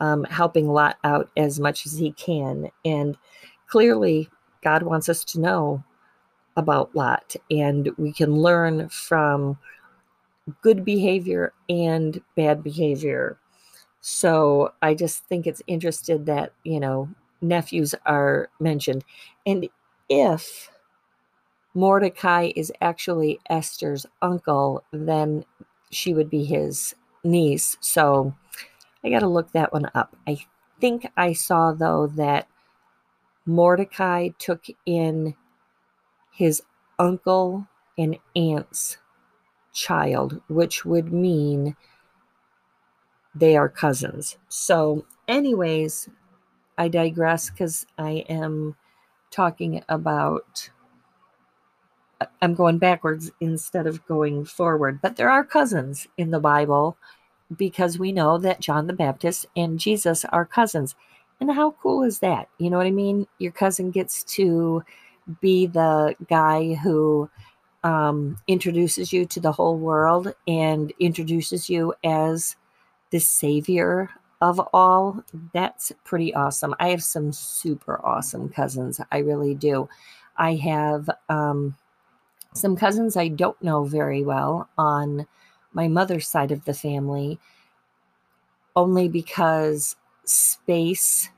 um, 0.00 0.24
helping 0.24 0.68
Lot 0.68 0.98
out 1.04 1.30
as 1.36 1.60
much 1.60 1.86
as 1.86 1.92
he 1.92 2.12
can. 2.12 2.68
And 2.84 3.16
clearly, 3.68 4.28
God 4.62 4.82
wants 4.82 5.08
us 5.08 5.24
to 5.26 5.40
know 5.40 5.84
about 6.56 6.94
Lot, 6.94 7.36
and 7.50 7.88
we 7.96 8.12
can 8.12 8.34
learn 8.34 8.88
from 8.88 9.56
good 10.62 10.84
behavior 10.84 11.52
and 11.68 12.20
bad 12.36 12.62
behavior. 12.62 13.38
So 14.00 14.72
I 14.82 14.94
just 14.94 15.24
think 15.24 15.46
it's 15.46 15.62
interesting 15.66 16.24
that, 16.24 16.52
you 16.64 16.80
know, 16.80 17.08
nephews 17.40 17.94
are 18.06 18.48
mentioned. 18.60 19.04
And 19.46 19.68
if 20.08 20.70
Mordecai 21.74 22.52
is 22.56 22.72
actually 22.80 23.40
Esther's 23.48 24.06
uncle, 24.20 24.84
then 24.92 25.44
she 25.90 26.14
would 26.14 26.28
be 26.28 26.44
his 26.44 26.94
niece. 27.24 27.76
So 27.80 28.34
I 29.04 29.10
got 29.10 29.20
to 29.20 29.28
look 29.28 29.52
that 29.52 29.72
one 29.72 29.88
up. 29.94 30.16
I 30.26 30.38
think 30.80 31.06
I 31.16 31.32
saw, 31.32 31.72
though, 31.72 32.08
that 32.08 32.48
Mordecai 33.46 34.30
took 34.38 34.66
in 34.86 35.34
his 36.30 36.62
uncle 36.98 37.66
and 37.96 38.18
aunt's 38.34 38.96
child, 39.72 40.40
which 40.48 40.84
would 40.84 41.12
mean 41.12 41.76
they 43.34 43.56
are 43.56 43.68
cousins. 43.68 44.36
So, 44.48 45.06
anyways, 45.28 46.08
I 46.78 46.88
digress 46.88 47.50
because 47.50 47.86
I 47.98 48.24
am 48.28 48.76
talking 49.30 49.82
about 49.88 50.70
I'm 52.40 52.54
going 52.54 52.78
backwards 52.78 53.30
instead 53.40 53.86
of 53.86 54.06
going 54.06 54.44
forward. 54.44 55.00
But 55.02 55.16
there 55.16 55.30
are 55.30 55.44
cousins 55.44 56.06
in 56.16 56.30
the 56.30 56.40
Bible 56.40 56.96
because 57.56 57.98
we 57.98 58.12
know 58.12 58.38
that 58.38 58.60
John 58.60 58.86
the 58.86 58.92
Baptist 58.92 59.46
and 59.56 59.78
Jesus 59.78 60.24
are 60.26 60.46
cousins. 60.46 60.94
And 61.40 61.50
how 61.50 61.72
cool 61.82 62.02
is 62.04 62.20
that? 62.20 62.48
You 62.58 62.70
know 62.70 62.76
what 62.76 62.86
I 62.86 62.92
mean? 62.92 63.26
Your 63.38 63.52
cousin 63.52 63.90
gets 63.90 64.22
to 64.36 64.84
be 65.40 65.66
the 65.66 66.14
guy 66.28 66.74
who 66.74 67.28
um, 67.84 68.38
introduces 68.46 69.12
you 69.12 69.26
to 69.26 69.40
the 69.40 69.52
whole 69.52 69.76
world 69.76 70.34
and 70.46 70.92
introduces 71.00 71.68
you 71.68 71.94
as 72.04 72.56
the 73.10 73.18
savior 73.18 74.10
of 74.40 74.60
all. 74.72 75.22
That's 75.52 75.92
pretty 76.04 76.34
awesome. 76.34 76.74
I 76.78 76.88
have 76.88 77.02
some 77.02 77.32
super 77.32 78.04
awesome 78.04 78.48
cousins. 78.48 79.00
I 79.10 79.18
really 79.18 79.54
do. 79.54 79.88
I 80.36 80.54
have 80.54 81.08
um, 81.28 81.76
some 82.54 82.76
cousins 82.76 83.16
I 83.16 83.28
don't 83.28 83.60
know 83.62 83.84
very 83.84 84.22
well 84.22 84.68
on 84.78 85.26
my 85.72 85.88
mother's 85.88 86.28
side 86.28 86.52
of 86.52 86.64
the 86.64 86.74
family 86.74 87.38
only 88.76 89.08
because 89.08 89.96
space 90.24 91.28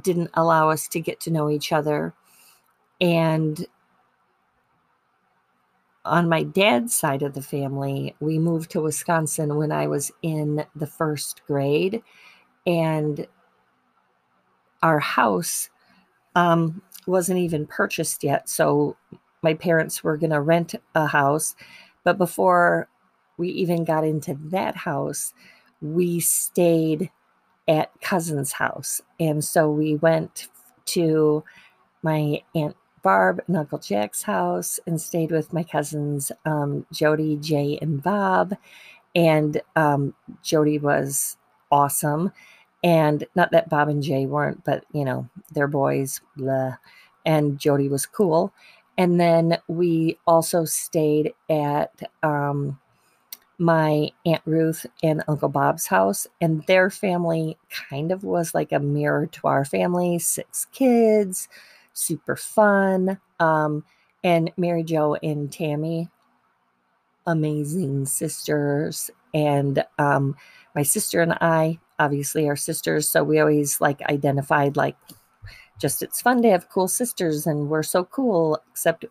didn't 0.00 0.30
allow 0.34 0.70
us 0.70 0.88
to 0.88 1.00
get 1.00 1.20
to 1.20 1.30
know 1.30 1.48
each 1.48 1.72
other. 1.72 2.12
And 3.00 3.64
on 6.04 6.28
my 6.28 6.42
dad's 6.42 6.94
side 6.94 7.22
of 7.22 7.34
the 7.34 7.42
family, 7.42 8.14
we 8.20 8.38
moved 8.38 8.70
to 8.72 8.80
Wisconsin 8.80 9.56
when 9.56 9.72
I 9.72 9.86
was 9.86 10.12
in 10.22 10.64
the 10.76 10.86
first 10.86 11.42
grade. 11.46 12.02
And 12.66 13.26
our 14.82 14.98
house 14.98 15.70
um, 16.34 16.82
wasn't 17.06 17.38
even 17.38 17.66
purchased 17.66 18.22
yet. 18.22 18.48
So 18.48 18.96
my 19.42 19.54
parents 19.54 20.04
were 20.04 20.16
going 20.16 20.30
to 20.30 20.40
rent 20.40 20.74
a 20.94 21.06
house. 21.06 21.54
But 22.02 22.18
before 22.18 22.88
we 23.38 23.48
even 23.50 23.84
got 23.84 24.04
into 24.04 24.36
that 24.50 24.76
house, 24.76 25.32
we 25.80 26.20
stayed 26.20 27.10
at 27.66 27.90
cousin's 28.00 28.52
house. 28.52 29.00
And 29.18 29.44
so 29.44 29.70
we 29.70 29.96
went 29.96 30.48
to 30.86 31.44
my 32.02 32.42
Aunt 32.54 32.76
Barb 33.04 33.40
and 33.46 33.56
Uncle 33.56 33.78
Jack's 33.78 34.24
house 34.24 34.80
and 34.86 35.00
stayed 35.00 35.30
with 35.30 35.52
my 35.52 35.62
cousins, 35.62 36.32
um, 36.44 36.86
Jody, 36.92 37.36
Jay, 37.36 37.78
and 37.80 38.02
Bob. 38.02 38.56
And 39.14 39.62
um, 39.76 40.14
Jody 40.42 40.78
was 40.78 41.36
awesome. 41.70 42.32
And 42.82 43.24
not 43.36 43.52
that 43.52 43.68
Bob 43.68 43.88
and 43.88 44.02
Jay 44.02 44.26
weren't, 44.26 44.64
but 44.64 44.84
you 44.92 45.04
know, 45.04 45.28
they're 45.52 45.68
boys, 45.68 46.20
blah. 46.36 46.78
And 47.24 47.60
Jody 47.60 47.88
was 47.88 48.06
cool. 48.06 48.52
And 48.98 49.20
then 49.20 49.58
we 49.68 50.18
also 50.26 50.64
stayed 50.64 51.32
at 51.48 51.92
um, 52.22 52.78
my 53.58 54.10
Aunt 54.26 54.42
Ruth 54.44 54.86
and 55.02 55.22
Uncle 55.28 55.48
Bob's 55.48 55.86
house, 55.86 56.26
and 56.40 56.64
their 56.66 56.90
family 56.90 57.56
kind 57.90 58.12
of 58.12 58.24
was 58.24 58.54
like 58.54 58.72
a 58.72 58.78
mirror 58.78 59.26
to 59.26 59.46
our 59.46 59.64
family 59.64 60.18
six 60.18 60.66
kids, 60.66 61.48
super 61.94 62.36
fun. 62.36 63.18
Um, 63.40 63.84
and 64.22 64.50
Mary 64.56 64.82
Jo 64.82 65.16
and 65.22 65.50
Tammy, 65.50 66.08
amazing 67.26 68.06
sisters. 68.06 69.10
And 69.32 69.84
um, 69.98 70.36
my 70.74 70.82
sister 70.82 71.20
and 71.20 71.32
I, 71.40 71.78
obviously, 71.98 72.48
are 72.48 72.56
sisters. 72.56 73.08
So 73.08 73.24
we 73.24 73.40
always 73.40 73.80
like 73.80 74.02
identified 74.02 74.76
like 74.76 74.96
just 75.80 76.02
it's 76.02 76.20
fun 76.20 76.40
to 76.42 76.50
have 76.50 76.68
cool 76.68 76.88
sisters 76.88 77.46
and 77.46 77.68
we're 77.68 77.82
so 77.82 78.04
cool, 78.04 78.60
except 78.70 79.04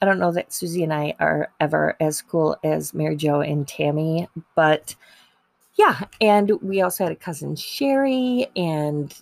I 0.00 0.06
don't 0.06 0.18
know 0.18 0.32
that 0.32 0.52
Susie 0.52 0.84
and 0.84 0.92
I 0.92 1.14
are 1.18 1.50
ever 1.60 1.96
as 2.00 2.22
cool 2.22 2.56
as 2.62 2.94
Mary 2.94 3.16
Jo 3.16 3.40
and 3.40 3.66
Tammy, 3.66 4.28
but 4.54 4.94
yeah. 5.76 6.02
And 6.20 6.52
we 6.62 6.82
also 6.82 7.04
had 7.04 7.12
a 7.12 7.16
cousin 7.16 7.56
Sherry 7.56 8.46
and 8.54 9.14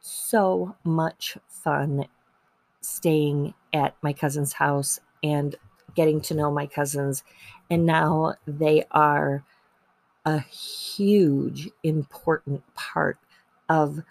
so 0.00 0.74
much 0.84 1.36
fun 1.48 2.06
staying 2.84 3.54
at 3.72 3.96
my 4.02 4.12
cousin's 4.12 4.52
house 4.52 5.00
and 5.22 5.56
getting 5.94 6.20
to 6.22 6.34
know 6.34 6.50
my 6.50 6.66
cousins. 6.66 7.24
And 7.70 7.86
now 7.86 8.34
they 8.46 8.84
are 8.90 9.44
a 10.24 10.40
huge, 10.40 11.68
important 11.82 12.62
part 12.74 13.18
of 13.68 14.02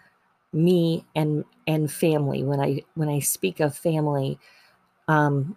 me 0.51 1.06
and 1.15 1.44
and 1.68 1.92
family. 1.92 2.44
When 2.44 2.60
I 2.60 2.84
when 2.96 3.10
I 3.10 3.20
speak 3.20 3.60
of 3.60 3.75
family, 3.75 4.39
um, 5.08 5.56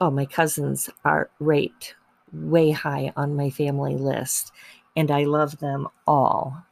oh, 0.00 0.10
my 0.10 0.26
cousins 0.26 0.90
are 1.04 1.30
rate 1.38 1.94
way 2.32 2.70
high 2.70 3.12
on 3.16 3.36
my 3.36 3.50
family 3.50 3.96
list, 3.96 4.52
and 4.96 5.10
I 5.10 5.24
love 5.24 5.58
them 5.58 5.88
all. 6.06 6.64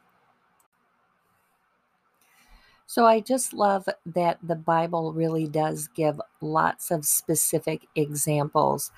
So 2.89 3.05
I 3.05 3.19
just 3.19 3.53
love 3.53 3.87
that 4.07 4.39
the 4.41 4.55
Bible 4.55 5.13
really 5.13 5.47
does 5.47 5.87
give 5.89 6.19
lots 6.41 6.89
of 6.89 7.05
specific 7.05 7.87
examples. 7.95 8.91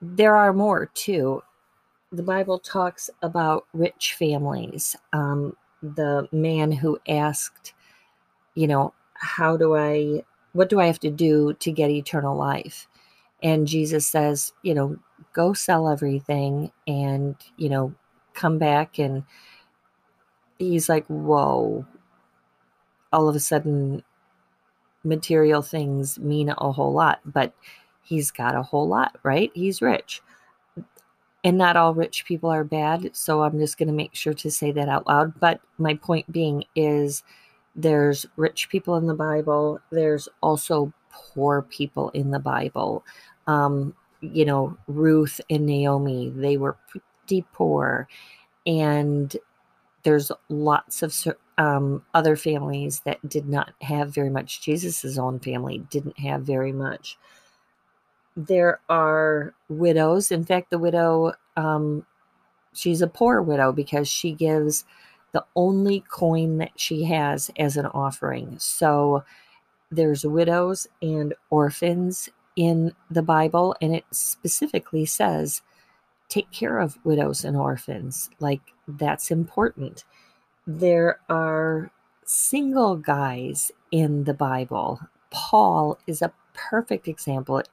There 0.00 0.34
are 0.34 0.54
more 0.54 0.86
too. 0.94 1.42
The 2.12 2.22
Bible 2.22 2.58
talks 2.58 3.10
about 3.20 3.66
rich 3.74 4.14
families. 4.14 4.96
Um, 5.12 5.54
the 5.82 6.30
man 6.32 6.72
who 6.72 6.98
asked, 7.06 7.74
you 8.54 8.66
know, 8.66 8.94
how 9.12 9.58
do 9.58 9.76
I, 9.76 10.24
what 10.54 10.70
do 10.70 10.80
I 10.80 10.86
have 10.86 11.00
to 11.00 11.10
do 11.10 11.52
to 11.52 11.70
get 11.70 11.90
eternal 11.90 12.38
life? 12.38 12.88
And 13.42 13.66
Jesus 13.66 14.06
says, 14.06 14.54
you 14.62 14.72
know, 14.72 14.96
go 15.34 15.52
sell 15.52 15.90
everything 15.90 16.72
and, 16.86 17.36
you 17.58 17.68
know, 17.68 17.94
come 18.32 18.56
back. 18.56 18.98
And 18.98 19.24
he's 20.58 20.88
like, 20.88 21.04
whoa, 21.08 21.84
all 23.12 23.28
of 23.28 23.36
a 23.36 23.40
sudden 23.40 24.02
material 25.04 25.62
things 25.62 26.18
mean 26.18 26.50
a 26.50 26.72
whole 26.72 26.92
lot, 26.92 27.20
but 27.24 27.54
he's 28.02 28.30
got 28.30 28.54
a 28.54 28.62
whole 28.62 28.88
lot, 28.88 29.16
right? 29.22 29.50
He's 29.54 29.82
rich. 29.82 30.22
And 31.44 31.56
not 31.56 31.76
all 31.76 31.94
rich 31.94 32.24
people 32.26 32.50
are 32.50 32.64
bad. 32.64 33.10
So 33.14 33.42
I'm 33.42 33.58
just 33.58 33.78
going 33.78 33.86
to 33.88 33.94
make 33.94 34.14
sure 34.14 34.34
to 34.34 34.50
say 34.50 34.72
that 34.72 34.88
out 34.88 35.06
loud. 35.06 35.38
But 35.38 35.60
my 35.78 35.94
point 35.94 36.30
being 36.32 36.64
is 36.74 37.22
there's 37.76 38.26
rich 38.36 38.68
people 38.70 38.96
in 38.96 39.06
the 39.06 39.14
Bible, 39.14 39.80
there's 39.90 40.28
also 40.42 40.92
poor 41.10 41.62
people 41.62 42.10
in 42.10 42.30
the 42.30 42.40
Bible. 42.40 43.04
Um, 43.46 43.94
you 44.20 44.44
know, 44.44 44.76
Ruth 44.88 45.40
and 45.48 45.64
Naomi, 45.64 46.32
they 46.34 46.56
were 46.56 46.76
pretty 46.88 47.46
poor. 47.52 48.08
And 48.66 49.34
there's 50.08 50.32
lots 50.48 51.02
of 51.02 51.14
um, 51.58 52.02
other 52.14 52.34
families 52.34 53.00
that 53.00 53.18
did 53.28 53.46
not 53.46 53.74
have 53.82 54.08
very 54.08 54.30
much. 54.30 54.62
Jesus's 54.62 55.18
own 55.18 55.38
family 55.38 55.84
didn't 55.90 56.18
have 56.18 56.44
very 56.44 56.72
much. 56.72 57.18
There 58.34 58.80
are 58.88 59.52
widows. 59.68 60.32
In 60.32 60.46
fact, 60.46 60.70
the 60.70 60.78
widow, 60.78 61.34
um, 61.58 62.06
she's 62.72 63.02
a 63.02 63.06
poor 63.06 63.42
widow 63.42 63.70
because 63.70 64.08
she 64.08 64.32
gives 64.32 64.86
the 65.32 65.44
only 65.56 66.02
coin 66.10 66.56
that 66.56 66.72
she 66.76 67.04
has 67.04 67.50
as 67.58 67.76
an 67.76 67.84
offering. 67.84 68.56
So 68.58 69.24
there's 69.90 70.24
widows 70.24 70.86
and 71.02 71.34
orphans 71.50 72.30
in 72.56 72.94
the 73.10 73.20
Bible, 73.20 73.76
and 73.82 73.94
it 73.94 74.06
specifically 74.10 75.04
says, 75.04 75.60
take 76.30 76.50
care 76.50 76.78
of 76.78 76.96
widows 77.04 77.44
and 77.44 77.58
orphans. 77.58 78.30
Like, 78.40 78.72
that's 78.88 79.30
important 79.30 80.04
there 80.68 81.18
are 81.30 81.90
single 82.26 82.94
guys 82.96 83.72
in 83.90 84.24
the 84.24 84.34
Bible. 84.34 85.00
Paul 85.30 85.98
is 86.06 86.20
a 86.20 86.32
perfect 86.52 87.08
example. 87.08 87.58
It 87.58 87.70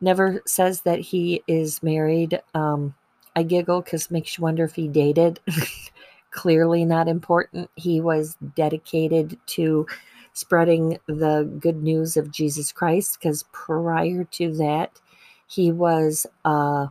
never 0.00 0.42
says 0.46 0.80
that 0.82 1.00
he 1.00 1.42
is 1.46 1.82
married. 1.82 2.40
Um, 2.54 2.94
I 3.36 3.42
giggle 3.42 3.82
because 3.82 4.10
makes 4.10 4.38
you 4.38 4.42
wonder 4.42 4.64
if 4.64 4.74
he 4.74 4.88
dated. 4.88 5.38
Clearly 6.30 6.86
not 6.86 7.08
important. 7.08 7.70
He 7.76 8.00
was 8.00 8.36
dedicated 8.56 9.38
to 9.48 9.86
spreading 10.32 10.98
the 11.06 11.50
good 11.60 11.82
news 11.82 12.16
of 12.16 12.30
Jesus 12.30 12.72
Christ 12.72 13.18
because 13.20 13.44
prior 13.52 14.24
to 14.24 14.56
that, 14.56 14.98
he 15.46 15.72
was 15.72 16.26
uh, 16.44 16.86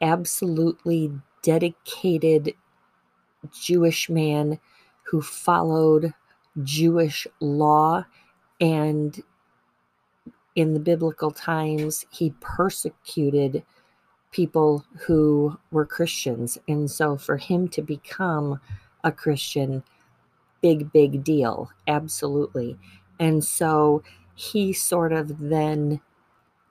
absolutely 0.00 1.12
dedicated 1.46 2.52
Jewish 3.62 4.10
man 4.10 4.58
who 5.04 5.22
followed 5.22 6.12
Jewish 6.64 7.28
law 7.40 8.04
and 8.60 9.22
in 10.56 10.74
the 10.74 10.80
biblical 10.80 11.30
times 11.30 12.04
he 12.10 12.34
persecuted 12.40 13.62
people 14.32 14.84
who 15.06 15.56
were 15.70 15.86
Christians. 15.86 16.58
And 16.66 16.90
so 16.90 17.16
for 17.16 17.36
him 17.36 17.68
to 17.68 17.82
become 17.82 18.60
a 19.04 19.12
Christian 19.12 19.84
big 20.60 20.90
big 20.90 21.22
deal 21.22 21.70
absolutely. 21.86 22.76
And 23.20 23.44
so 23.44 24.02
he 24.34 24.72
sort 24.72 25.12
of 25.12 25.38
then 25.38 26.00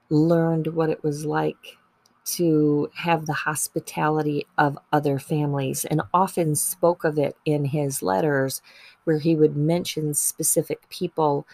learned 0.09 0.67
what 0.67 0.89
it 0.89 1.01
was 1.01 1.25
like 1.25 1.77
to 2.25 2.89
have 2.95 3.25
the 3.25 3.33
hospitality 3.33 4.45
of 4.57 4.77
other 4.91 5.19
families 5.19 5.85
and 5.85 6.01
often 6.13 6.55
spoke 6.55 7.03
of 7.03 7.17
it 7.17 7.37
in 7.45 7.65
his 7.65 8.01
letters 8.01 8.61
where 9.03 9.19
he 9.19 9.35
would 9.35 9.55
mention 9.55 10.13
specific 10.13 10.89
people 10.89 11.47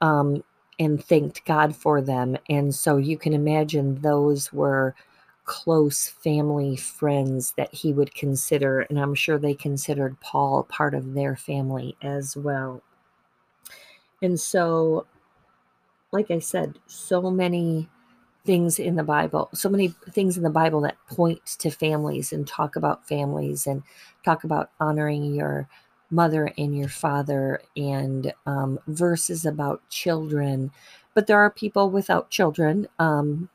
um, 0.00 0.42
and 0.78 1.04
thanked 1.04 1.44
God 1.44 1.76
for 1.76 2.00
them. 2.00 2.36
And 2.48 2.74
so 2.74 2.96
you 2.96 3.18
can 3.18 3.32
imagine 3.32 4.00
those 4.00 4.52
were 4.52 4.94
close 5.44 6.08
family 6.08 6.74
friends 6.76 7.52
that 7.56 7.72
he 7.72 7.92
would 7.92 8.14
consider. 8.14 8.80
And 8.80 8.98
I'm 8.98 9.14
sure 9.14 9.38
they 9.38 9.54
considered 9.54 10.18
Paul 10.20 10.64
part 10.64 10.94
of 10.94 11.12
their 11.14 11.36
family 11.36 11.96
as 12.02 12.36
well. 12.36 12.82
And 14.22 14.40
so, 14.40 15.06
like 16.12 16.30
I 16.30 16.38
said, 16.38 16.78
so 16.86 17.30
many 17.30 17.90
things 18.44 18.78
in 18.78 18.96
the 18.96 19.02
Bible, 19.02 19.48
so 19.54 19.68
many 19.68 19.88
things 20.10 20.36
in 20.36 20.42
the 20.42 20.50
Bible 20.50 20.80
that 20.82 20.96
point 21.08 21.44
to 21.58 21.70
families 21.70 22.32
and 22.32 22.46
talk 22.46 22.76
about 22.76 23.06
families 23.08 23.66
and 23.66 23.82
talk 24.24 24.44
about 24.44 24.70
honoring 24.80 25.34
your 25.34 25.68
mother 26.10 26.52
and 26.58 26.76
your 26.76 26.88
father 26.88 27.60
and 27.76 28.32
um, 28.46 28.78
verses 28.86 29.46
about 29.46 29.88
children. 29.88 30.70
But 31.14 31.26
there 31.26 31.38
are 31.38 31.50
people 31.50 31.90
without 31.90 32.30
children. 32.30 32.86
Um, 32.98 33.48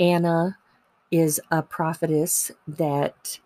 Anna 0.00 0.58
is 1.10 1.40
a 1.50 1.62
prophetess 1.62 2.50
that 2.66 3.38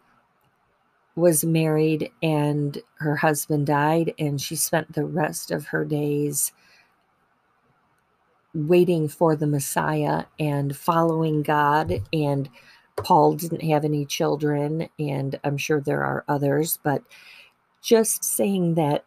was 1.14 1.44
married 1.44 2.10
and 2.22 2.78
her 2.94 3.16
husband 3.16 3.66
died, 3.66 4.14
and 4.18 4.40
she 4.40 4.56
spent 4.56 4.92
the 4.92 5.04
rest 5.04 5.50
of 5.50 5.66
her 5.66 5.84
days 5.84 6.52
waiting 8.54 9.08
for 9.08 9.34
the 9.36 9.46
Messiah 9.46 10.24
and 10.38 10.76
following 10.76 11.42
God. 11.42 12.02
And 12.12 12.48
Paul 12.96 13.34
didn't 13.34 13.62
have 13.62 13.84
any 13.84 14.04
children, 14.04 14.88
and 14.98 15.38
I'm 15.44 15.56
sure 15.56 15.80
there 15.80 16.04
are 16.04 16.24
others, 16.28 16.78
but 16.82 17.02
just 17.80 18.24
saying 18.24 18.74
that 18.74 19.04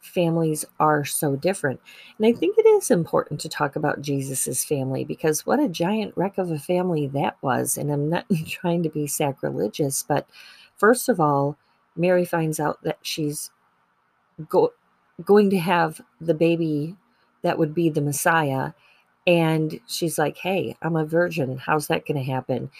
families 0.00 0.64
are 0.78 1.04
so 1.04 1.36
different. 1.36 1.80
And 2.16 2.26
I 2.26 2.32
think 2.32 2.56
it 2.58 2.66
is 2.66 2.90
important 2.90 3.40
to 3.40 3.48
talk 3.48 3.76
about 3.76 4.00
Jesus's 4.00 4.64
family 4.64 5.04
because 5.04 5.46
what 5.46 5.60
a 5.60 5.68
giant 5.68 6.16
wreck 6.16 6.38
of 6.38 6.50
a 6.50 6.58
family 6.58 7.08
that 7.08 7.36
was. 7.42 7.76
And 7.76 7.90
I'm 7.90 8.08
not 8.08 8.26
trying 8.46 8.82
to 8.84 8.88
be 8.88 9.06
sacrilegious, 9.06 10.04
but 10.06 10.26
first 10.76 11.08
of 11.08 11.20
all, 11.20 11.56
Mary 11.96 12.24
finds 12.24 12.60
out 12.60 12.82
that 12.84 12.98
she's 13.02 13.50
go- 14.48 14.72
going 15.24 15.50
to 15.50 15.58
have 15.58 16.00
the 16.20 16.34
baby 16.34 16.96
that 17.42 17.58
would 17.58 17.74
be 17.74 17.90
the 17.90 18.00
Messiah. 18.00 18.72
And 19.26 19.80
she's 19.86 20.18
like, 20.18 20.38
Hey, 20.38 20.76
I'm 20.82 20.96
a 20.96 21.04
virgin. 21.04 21.58
How's 21.58 21.88
that 21.88 22.06
going 22.06 22.18
to 22.24 22.30
happen? 22.32 22.70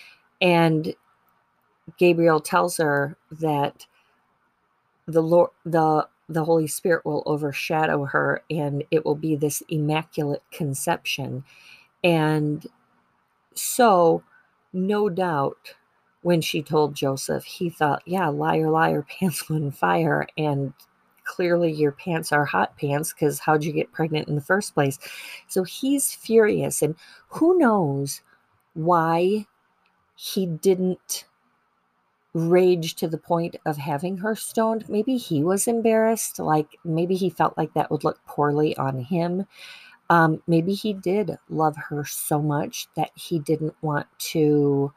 And 0.40 0.94
Gabriel 1.98 2.40
tells 2.40 2.76
her 2.78 3.16
that 3.30 3.86
the 5.06 5.22
Lord, 5.22 5.50
the 5.64 6.06
the 6.28 6.44
Holy 6.44 6.66
Spirit 6.66 7.06
will 7.06 7.22
overshadow 7.24 8.04
her 8.04 8.42
and 8.50 8.84
it 8.90 9.04
will 9.04 9.14
be 9.14 9.34
this 9.34 9.62
immaculate 9.70 10.42
conception. 10.52 11.42
And 12.04 12.66
so, 13.54 14.22
no 14.72 15.08
doubt, 15.08 15.74
when 16.22 16.40
she 16.40 16.62
told 16.62 16.94
Joseph, 16.94 17.44
he 17.44 17.70
thought, 17.70 18.02
yeah, 18.06 18.28
liar, 18.28 18.70
liar, 18.70 19.06
pants 19.20 19.44
on 19.50 19.70
fire. 19.70 20.26
And 20.36 20.74
clearly 21.28 21.70
your 21.70 21.92
pants 21.92 22.32
are 22.32 22.44
hot 22.44 22.76
pants 22.76 23.12
because 23.12 23.38
how'd 23.38 23.62
you 23.62 23.72
get 23.72 23.92
pregnant 23.92 24.26
in 24.28 24.34
the 24.34 24.40
first 24.40 24.74
place? 24.74 24.98
So 25.46 25.62
he's 25.62 26.12
furious. 26.12 26.82
And 26.82 26.96
who 27.28 27.56
knows 27.58 28.22
why 28.74 29.46
he 30.16 30.46
didn't 30.46 31.26
rage 32.34 32.94
to 32.96 33.08
the 33.08 33.18
point 33.18 33.56
of 33.66 33.76
having 33.76 34.16
her 34.16 34.34
stoned. 34.34 34.88
Maybe 34.88 35.16
he 35.16 35.44
was 35.44 35.68
embarrassed. 35.68 36.38
Like 36.38 36.78
maybe 36.84 37.14
he 37.14 37.30
felt 37.30 37.56
like 37.56 37.74
that 37.74 37.90
would 37.90 38.04
look 38.04 38.24
poorly 38.26 38.76
on 38.76 38.98
him. 38.98 39.46
Um, 40.10 40.42
maybe 40.46 40.72
he 40.72 40.94
did 40.94 41.36
love 41.50 41.76
her 41.76 42.04
so 42.04 42.40
much 42.40 42.88
that 42.96 43.10
he 43.14 43.38
didn't 43.38 43.74
want 43.82 44.06
to 44.30 44.92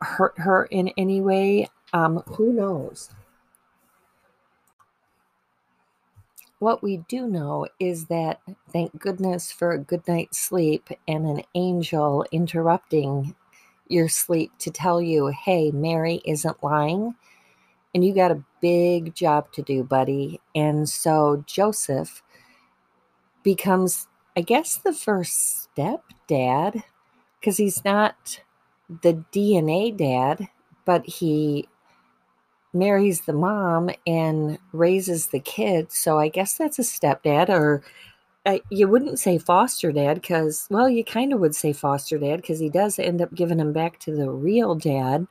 hurt 0.00 0.38
her 0.38 0.66
in 0.66 0.88
any 0.96 1.20
way. 1.20 1.68
Um, 1.92 2.22
who 2.26 2.52
knows? 2.52 3.10
What 6.58 6.82
we 6.82 6.98
do 7.08 7.28
know 7.28 7.68
is 7.78 8.06
that 8.06 8.40
thank 8.72 8.98
goodness 8.98 9.52
for 9.52 9.70
a 9.70 9.78
good 9.78 10.06
night's 10.08 10.38
sleep 10.38 10.88
and 11.06 11.24
an 11.24 11.42
angel 11.54 12.26
interrupting 12.32 13.36
your 13.86 14.08
sleep 14.08 14.52
to 14.58 14.70
tell 14.70 15.00
you, 15.00 15.28
hey, 15.28 15.70
Mary 15.70 16.20
isn't 16.24 16.62
lying 16.62 17.14
and 17.94 18.04
you 18.04 18.14
got 18.14 18.30
a 18.30 18.44
big 18.60 19.14
job 19.14 19.52
to 19.52 19.62
do, 19.62 19.82
buddy. 19.82 20.40
And 20.54 20.88
so 20.88 21.44
Joseph 21.46 22.22
becomes, 23.42 24.08
I 24.36 24.40
guess, 24.42 24.76
the 24.76 24.92
first 24.92 25.62
step 25.62 26.04
dad 26.26 26.82
because 27.38 27.56
he's 27.56 27.84
not 27.84 28.40
the 28.88 29.24
DNA 29.32 29.96
dad, 29.96 30.48
but 30.84 31.06
he 31.06 31.68
marries 32.72 33.22
the 33.22 33.32
mom 33.32 33.90
and 34.06 34.58
raises 34.72 35.28
the 35.28 35.40
kid. 35.40 35.90
So 35.92 36.18
I 36.18 36.28
guess 36.28 36.54
that's 36.56 36.78
a 36.78 36.82
stepdad 36.82 37.48
or 37.48 37.82
uh, 38.46 38.58
you 38.70 38.88
wouldn't 38.88 39.18
say 39.18 39.36
foster 39.36 39.92
dad 39.92 40.14
because, 40.14 40.66
well, 40.70 40.88
you 40.88 41.04
kind 41.04 41.32
of 41.32 41.40
would 41.40 41.54
say 41.54 41.72
foster 41.72 42.18
dad 42.18 42.36
because 42.36 42.58
he 42.58 42.70
does 42.70 42.98
end 42.98 43.20
up 43.20 43.34
giving 43.34 43.58
him 43.58 43.72
back 43.72 43.98
to 44.00 44.14
the 44.14 44.30
real 44.30 44.74
dad. 44.74 45.26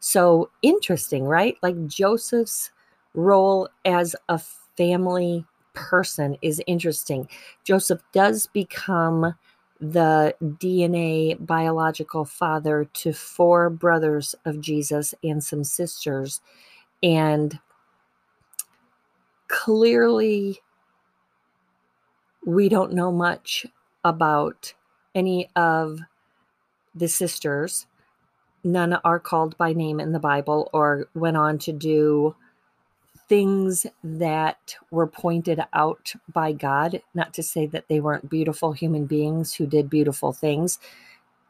So 0.00 0.50
interesting, 0.62 1.24
right? 1.24 1.56
Like 1.62 1.86
Joseph's 1.86 2.70
role 3.14 3.68
as 3.84 4.14
a 4.28 4.38
family 4.76 5.44
person 5.72 6.36
is 6.42 6.60
interesting. 6.66 7.28
Joseph 7.64 8.02
does 8.12 8.46
become 8.46 9.34
the 9.80 10.34
DNA 10.42 11.36
biological 11.44 12.24
father 12.24 12.88
to 12.92 13.12
four 13.12 13.70
brothers 13.70 14.34
of 14.44 14.60
Jesus 14.60 15.14
and 15.22 15.42
some 15.42 15.64
sisters. 15.64 16.40
And 17.02 17.58
clearly, 19.48 20.60
we 22.46 22.68
don't 22.68 22.92
know 22.92 23.12
much 23.12 23.66
about 24.04 24.72
any 25.14 25.48
of 25.56 26.00
the 26.94 27.08
sisters. 27.08 27.86
None 28.64 28.94
are 29.04 29.20
called 29.20 29.56
by 29.56 29.72
name 29.72 30.00
in 30.00 30.12
the 30.12 30.18
Bible 30.18 30.68
or 30.72 31.08
went 31.14 31.36
on 31.36 31.58
to 31.58 31.72
do 31.72 32.34
things 33.28 33.86
that 34.02 34.74
were 34.90 35.06
pointed 35.06 35.60
out 35.72 36.12
by 36.32 36.52
God. 36.52 37.02
Not 37.14 37.34
to 37.34 37.42
say 37.42 37.66
that 37.66 37.88
they 37.88 38.00
weren't 38.00 38.30
beautiful 38.30 38.72
human 38.72 39.06
beings 39.06 39.54
who 39.54 39.66
did 39.66 39.90
beautiful 39.90 40.32
things. 40.32 40.78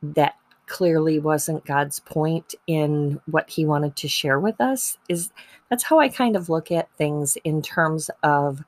That 0.03 0.35
clearly 0.69 1.19
wasn't 1.19 1.65
God's 1.65 2.01
point 2.01 2.55
in 2.67 3.21
what 3.27 3.51
he 3.51 3.65
wanted 3.65 3.97
to 3.97 4.09
share 4.09 4.39
with 4.39 4.61
us. 4.61 4.99
Is 5.09 5.33
that's 5.71 5.85
how 5.85 5.99
I 5.99 6.09
kind 6.09 6.37
of 6.37 6.49
look 6.49 6.71
at 6.71 6.91
things 6.97 7.37
in 7.45 7.63
terms 7.63 8.11
of 8.23 8.63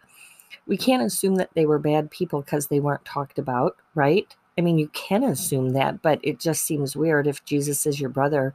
we 0.67 0.77
can't 0.77 1.03
assume 1.03 1.37
that 1.37 1.51
they 1.55 1.67
were 1.67 1.79
bad 1.79 2.11
people 2.11 2.43
because 2.43 2.67
they 2.67 2.81
weren't 2.81 3.05
talked 3.05 3.39
about, 3.39 3.77
right? 3.95 4.35
I 4.59 4.63
mean, 4.63 4.79
you 4.79 4.89
can 4.89 5.23
assume 5.25 5.71
that, 5.71 6.03
but 6.03 6.21
it 6.23 6.39
just 6.39 6.65
seems 6.65 6.97
weird 6.97 7.27
if 7.27 7.45
Jesus 7.45 7.87
is 7.87 8.01
your 8.01 8.11
brother. 8.11 8.55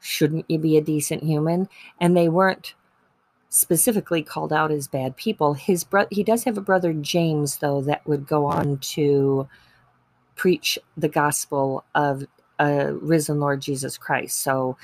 Shouldn't 0.00 0.46
you 0.48 0.58
be 0.58 0.76
a 0.76 0.82
decent 0.82 1.22
human? 1.22 1.68
And 2.00 2.16
they 2.16 2.28
weren't 2.28 2.74
specifically 3.48 4.22
called 4.22 4.52
out 4.52 4.70
as 4.70 4.88
bad 4.88 5.16
people. 5.16 5.54
His 5.54 5.84
brother, 5.84 6.08
he 6.10 6.22
does 6.22 6.44
have 6.44 6.58
a 6.58 6.62
brother 6.62 6.92
James, 6.92 7.58
though, 7.58 7.80
that 7.82 8.06
would 8.06 8.26
go 8.26 8.46
on 8.46 8.78
to 8.78 9.48
preach 10.36 10.78
the 10.96 11.08
gospel 11.08 11.84
of 11.94 12.24
a 12.58 12.92
risen 12.94 13.40
Lord 13.40 13.60
Jesus 13.60 13.98
Christ. 13.98 14.38
So 14.38 14.76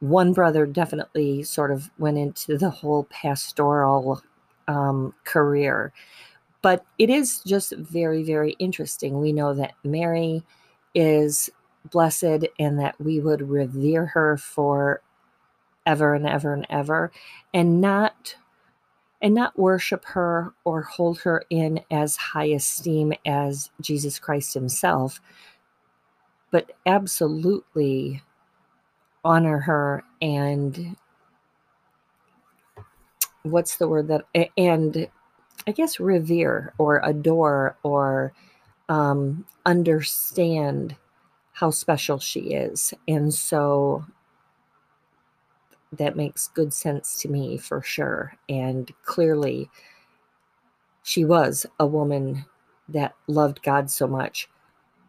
one 0.00 0.32
brother 0.32 0.66
definitely 0.66 1.42
sort 1.42 1.70
of 1.70 1.90
went 1.98 2.18
into 2.18 2.56
the 2.56 2.70
whole 2.70 3.04
pastoral 3.04 4.22
um, 4.68 5.14
career. 5.24 5.92
But 6.62 6.84
it 6.98 7.10
is 7.10 7.40
just 7.40 7.72
very, 7.76 8.22
very 8.22 8.52
interesting. 8.58 9.20
We 9.20 9.32
know 9.32 9.54
that 9.54 9.74
Mary 9.84 10.42
is 10.94 11.50
blessed 11.90 12.46
and 12.58 12.78
that 12.78 13.00
we 13.00 13.20
would 13.20 13.48
revere 13.48 14.06
her 14.06 14.36
for 14.36 15.00
ever 15.86 16.14
and 16.14 16.28
ever 16.28 16.52
and 16.52 16.66
ever 16.68 17.10
and 17.54 17.80
not 17.80 18.36
and 19.20 19.34
not 19.34 19.58
worship 19.58 20.04
her 20.04 20.52
or 20.64 20.82
hold 20.82 21.18
her 21.20 21.42
in 21.50 21.80
as 21.90 22.16
high 22.16 22.44
esteem 22.44 23.12
as 23.26 23.70
Jesus 23.80 24.18
Christ 24.18 24.54
himself 24.54 25.20
but 26.50 26.72
absolutely 26.86 28.22
honor 29.24 29.58
her 29.58 30.04
and 30.22 30.96
what's 33.42 33.76
the 33.76 33.88
word 33.88 34.08
that 34.08 34.24
and 34.56 35.08
I 35.66 35.72
guess 35.72 36.00
revere 36.00 36.72
or 36.78 37.00
adore 37.04 37.76
or 37.82 38.32
um, 38.88 39.44
understand 39.66 40.96
how 41.52 41.70
special 41.70 42.18
she 42.18 42.52
is. 42.52 42.94
And 43.06 43.34
so 43.34 44.06
that 45.92 46.16
makes 46.16 46.48
good 46.48 46.72
sense 46.72 47.20
to 47.22 47.28
me 47.28 47.58
for 47.58 47.82
sure. 47.82 48.34
And 48.48 48.90
clearly, 49.04 49.68
she 51.02 51.24
was 51.24 51.66
a 51.78 51.86
woman 51.86 52.44
that 52.88 53.14
loved 53.26 53.62
God 53.62 53.90
so 53.90 54.06
much. 54.06 54.48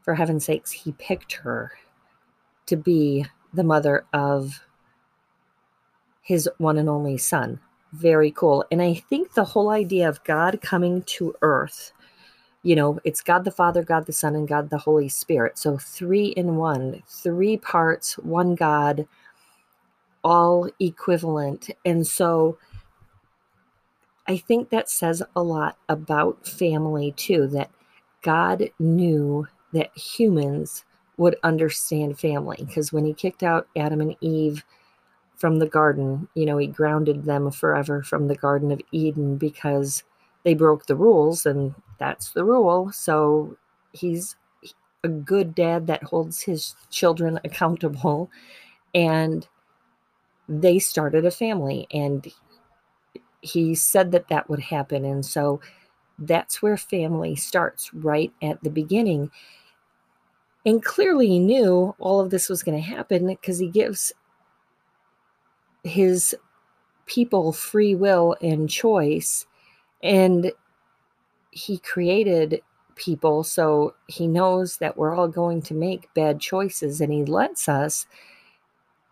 For 0.10 0.16
heaven's 0.16 0.46
sakes, 0.46 0.72
he 0.72 0.94
picked 0.94 1.34
her 1.34 1.72
to 2.66 2.76
be 2.76 3.28
the 3.54 3.64
mother 3.64 4.06
of 4.12 4.60
his 6.24 6.50
one 6.58 6.80
and 6.80 6.90
only 6.90 7.20
son 7.20 7.60
very 7.92 8.32
cool. 8.32 8.66
And 8.72 8.82
I 8.82 8.96
think 8.96 9.36
the 9.36 9.44
whole 9.44 9.70
idea 9.70 10.10
of 10.10 10.24
God 10.24 10.62
coming 10.64 11.04
to 11.04 11.36
earth 11.44 11.92
you 12.64 12.76
know, 12.76 13.00
it's 13.04 13.22
God 13.22 13.44
the 13.44 13.52
Father, 13.52 13.84
God 13.84 14.08
the 14.08 14.12
Son, 14.12 14.36
and 14.36 14.48
God 14.48 14.72
the 14.72 14.80
Holy 14.80 15.10
Spirit. 15.10 15.60
So 15.60 15.78
three 15.78 16.30
in 16.30 16.56
one, 16.56 17.04
three 17.08 17.58
parts, 17.58 18.18
one 18.18 18.56
God, 18.56 19.08
all 20.24 20.72
equivalent. 20.80 21.70
And 21.86 22.08
so 22.08 22.58
I 24.28 24.38
think 24.38 24.72
that 24.72 24.90
says 24.90 25.22
a 25.36 25.44
lot 25.44 25.78
about 25.88 26.48
family 26.48 27.12
too, 27.12 27.46
that 27.50 27.70
God 28.24 28.72
knew 28.80 29.48
that 29.74 29.96
humans 29.98 30.86
would 31.18 31.36
understand 31.44 32.20
family. 32.20 32.58
Because 32.60 32.94
when 32.94 33.06
he 33.06 33.14
kicked 33.14 33.44
out 33.44 33.68
Adam 33.76 34.02
and 34.02 34.16
Eve 34.22 34.64
from 35.36 35.60
the 35.60 35.68
garden, 35.68 36.28
you 36.36 36.46
know, 36.46 36.58
he 36.58 36.68
grounded 36.68 37.26
them 37.26 37.52
forever 37.52 38.04
from 38.04 38.28
the 38.28 38.36
Garden 38.36 38.72
of 38.72 38.82
Eden 38.92 39.38
because 39.38 40.04
they 40.44 40.54
broke 40.54 40.86
the 40.86 40.96
rules 40.96 41.46
and 41.46 41.76
that's 41.98 42.32
the 42.32 42.44
rule. 42.44 42.92
So 42.92 43.58
he's 43.94 44.36
a 45.04 45.10
good 45.10 45.56
dad 45.56 45.88
that 45.88 46.04
holds 46.04 46.42
his 46.42 46.76
children 46.90 47.40
accountable. 47.46 48.30
And 48.94 49.48
they 50.48 50.80
started 50.80 51.26
a 51.26 51.32
family 51.32 51.88
and 51.92 52.28
he 53.42 53.76
said 53.76 54.12
that 54.12 54.28
that 54.30 54.50
would 54.50 54.60
happen. 54.60 55.06
And 55.06 55.26
so 55.26 55.62
that's 56.18 56.62
where 56.62 56.78
family 56.78 57.36
starts 57.36 57.94
right 57.94 58.32
at 58.42 58.62
the 58.64 58.70
beginning. 58.70 59.32
And 60.66 60.84
clearly 60.84 61.28
he 61.28 61.40
knew 61.40 61.96
all 62.00 62.20
of 62.20 62.30
this 62.30 62.50
was 62.50 62.64
going 62.64 62.78
to 62.78 62.84
happen 62.84 63.28
because 63.28 63.60
he 63.60 63.68
gives 63.68 64.12
his 65.84 66.36
people 67.06 67.54
free 67.54 67.96
will 67.96 68.36
and 68.42 68.70
choice. 68.70 69.46
And 70.04 70.52
he 71.52 71.78
created 71.80 72.62
people 72.96 73.44
so 73.44 73.96
he 74.08 74.28
knows 74.28 74.78
that 74.78 74.98
we're 74.98 75.16
all 75.16 75.28
going 75.28 75.62
to 75.62 75.74
make 75.74 76.14
bad 76.14 76.40
choices 76.40 77.00
and 77.00 77.14
he 77.14 77.24
lets 77.24 77.70
us 77.70 78.06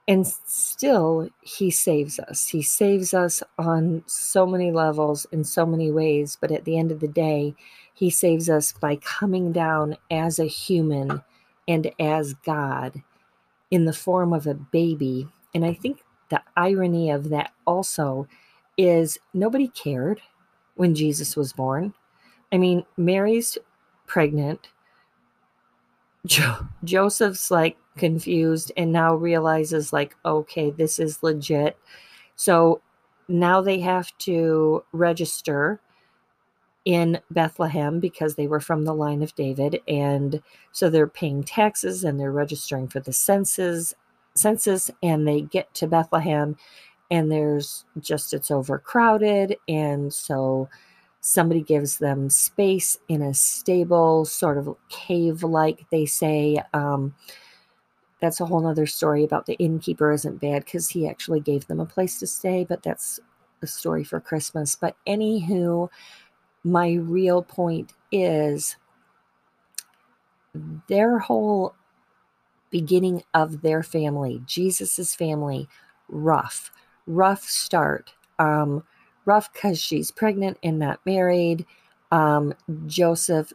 and 0.09 0.27
still 0.27 1.29
he 1.41 1.71
saves 1.71 2.19
us 2.19 2.49
he 2.49 2.61
saves 2.61 3.13
us 3.13 3.41
on 3.57 4.03
so 4.05 4.45
many 4.45 4.71
levels 4.71 5.25
in 5.31 5.43
so 5.43 5.65
many 5.65 5.89
ways 5.89 6.37
but 6.39 6.51
at 6.51 6.65
the 6.65 6.77
end 6.77 6.91
of 6.91 6.99
the 6.99 7.07
day 7.07 7.55
he 7.93 8.09
saves 8.09 8.49
us 8.49 8.73
by 8.73 8.97
coming 8.97 9.53
down 9.53 9.95
as 10.11 10.37
a 10.37 10.45
human 10.45 11.23
and 11.67 11.91
as 11.99 12.33
god 12.45 13.03
in 13.71 13.85
the 13.85 13.93
form 13.93 14.33
of 14.33 14.47
a 14.47 14.53
baby 14.53 15.27
and 15.55 15.65
i 15.65 15.73
think 15.73 16.03
the 16.29 16.41
irony 16.57 17.09
of 17.11 17.29
that 17.29 17.51
also 17.65 18.27
is 18.77 19.19
nobody 19.33 19.67
cared 19.69 20.21
when 20.75 20.95
jesus 20.95 21.35
was 21.35 21.53
born 21.53 21.93
I 22.51 22.57
mean, 22.57 22.85
Mary's 22.97 23.57
pregnant. 24.05 24.69
Jo- 26.25 26.67
Joseph's 26.83 27.51
like 27.51 27.77
confused 27.97 28.71
and 28.77 28.91
now 28.91 29.15
realizes, 29.15 29.93
like, 29.93 30.15
okay, 30.25 30.71
this 30.71 30.99
is 30.99 31.23
legit. 31.23 31.77
So 32.35 32.81
now 33.27 33.61
they 33.61 33.79
have 33.79 34.15
to 34.19 34.83
register 34.93 35.79
in 36.87 37.19
Bethlehem 37.31 37.99
because 37.99 38.35
they 38.35 38.47
were 38.47 38.61
from 38.61 38.85
the 38.85 38.93
line 38.93 39.21
of 39.21 39.35
David. 39.35 39.81
And 39.89 40.41
so 40.71 40.89
they're 40.89 41.05
paying 41.05 41.43
taxes 41.43 42.05
and 42.05 42.17
they're 42.17 42.31
registering 42.31 42.87
for 42.87 43.01
the 43.01 43.11
census 43.11 43.93
census 44.35 44.89
and 45.03 45.27
they 45.27 45.41
get 45.41 45.73
to 45.73 45.85
Bethlehem 45.85 46.55
and 47.11 47.29
there's 47.29 47.83
just 47.99 48.33
it's 48.33 48.51
overcrowded 48.51 49.57
and 49.67 50.13
so 50.13 50.69
somebody 51.19 51.61
gives 51.61 51.97
them 51.97 52.29
space 52.29 52.97
in 53.09 53.21
a 53.21 53.33
stable 53.33 54.23
sort 54.23 54.57
of 54.57 54.77
cave 54.89 55.43
like 55.43 55.85
they 55.89 56.05
say 56.05 56.61
um, 56.73 57.15
that's 58.21 58.39
a 58.39 58.45
whole 58.45 58.65
other 58.67 58.85
story 58.85 59.23
about 59.23 59.47
the 59.47 59.55
innkeeper 59.55 60.11
isn't 60.11 60.39
bad 60.39 60.63
because 60.63 60.89
he 60.89 61.07
actually 61.07 61.39
gave 61.39 61.65
them 61.65 61.79
a 61.79 61.85
place 61.85 62.19
to 62.19 62.27
stay 62.27 62.63
but 62.63 62.83
that's 62.83 63.19
a 63.63 63.67
story 63.67 64.03
for 64.03 64.19
christmas 64.19 64.75
but 64.75 64.95
anywho 65.07 65.89
my 66.67 66.93
real 66.93 67.41
point 67.41 67.93
is 68.11 68.75
their 70.87 71.19
whole 71.19 71.75
beginning 72.69 73.23
of 73.33 73.61
their 73.61 73.83
family 73.83 74.41
jesus's 74.45 75.15
family 75.15 75.67
rough 76.09 76.71
rough 77.05 77.43
start 77.43 78.13
um, 78.39 78.83
rough 79.25 79.51
because 79.53 79.79
she's 79.79 80.09
pregnant 80.09 80.57
and 80.63 80.79
not 80.79 80.99
married. 81.05 81.65
Um, 82.11 82.53
Joseph 82.87 83.51